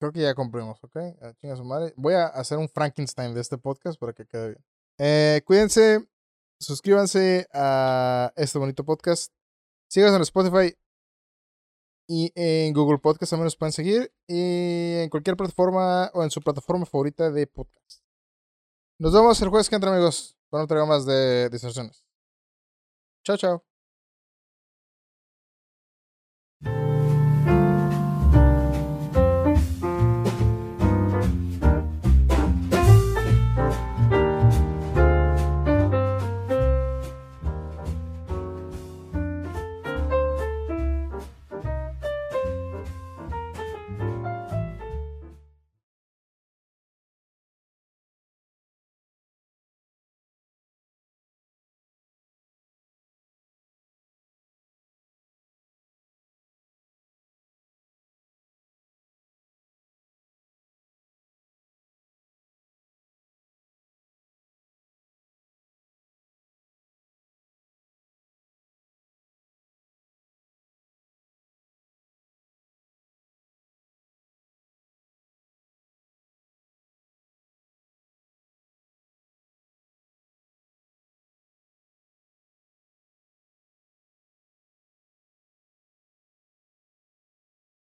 [0.00, 0.96] Creo que ya cumplimos, ¿ok?
[0.96, 1.92] A su madre.
[1.98, 4.64] Voy a hacer un Frankenstein de este podcast para que quede bien.
[4.96, 6.08] Eh, cuídense,
[6.58, 9.34] suscríbanse a este bonito podcast.
[9.90, 10.74] Síganos en Spotify
[12.08, 14.10] y en Google Podcast también nos pueden seguir.
[14.26, 18.02] Y en cualquier plataforma o en su plataforma favorita de podcast.
[19.00, 22.04] Nos vemos el jueves que entra, amigos, con otra más de distracciones.
[23.24, 23.69] Chao, chao.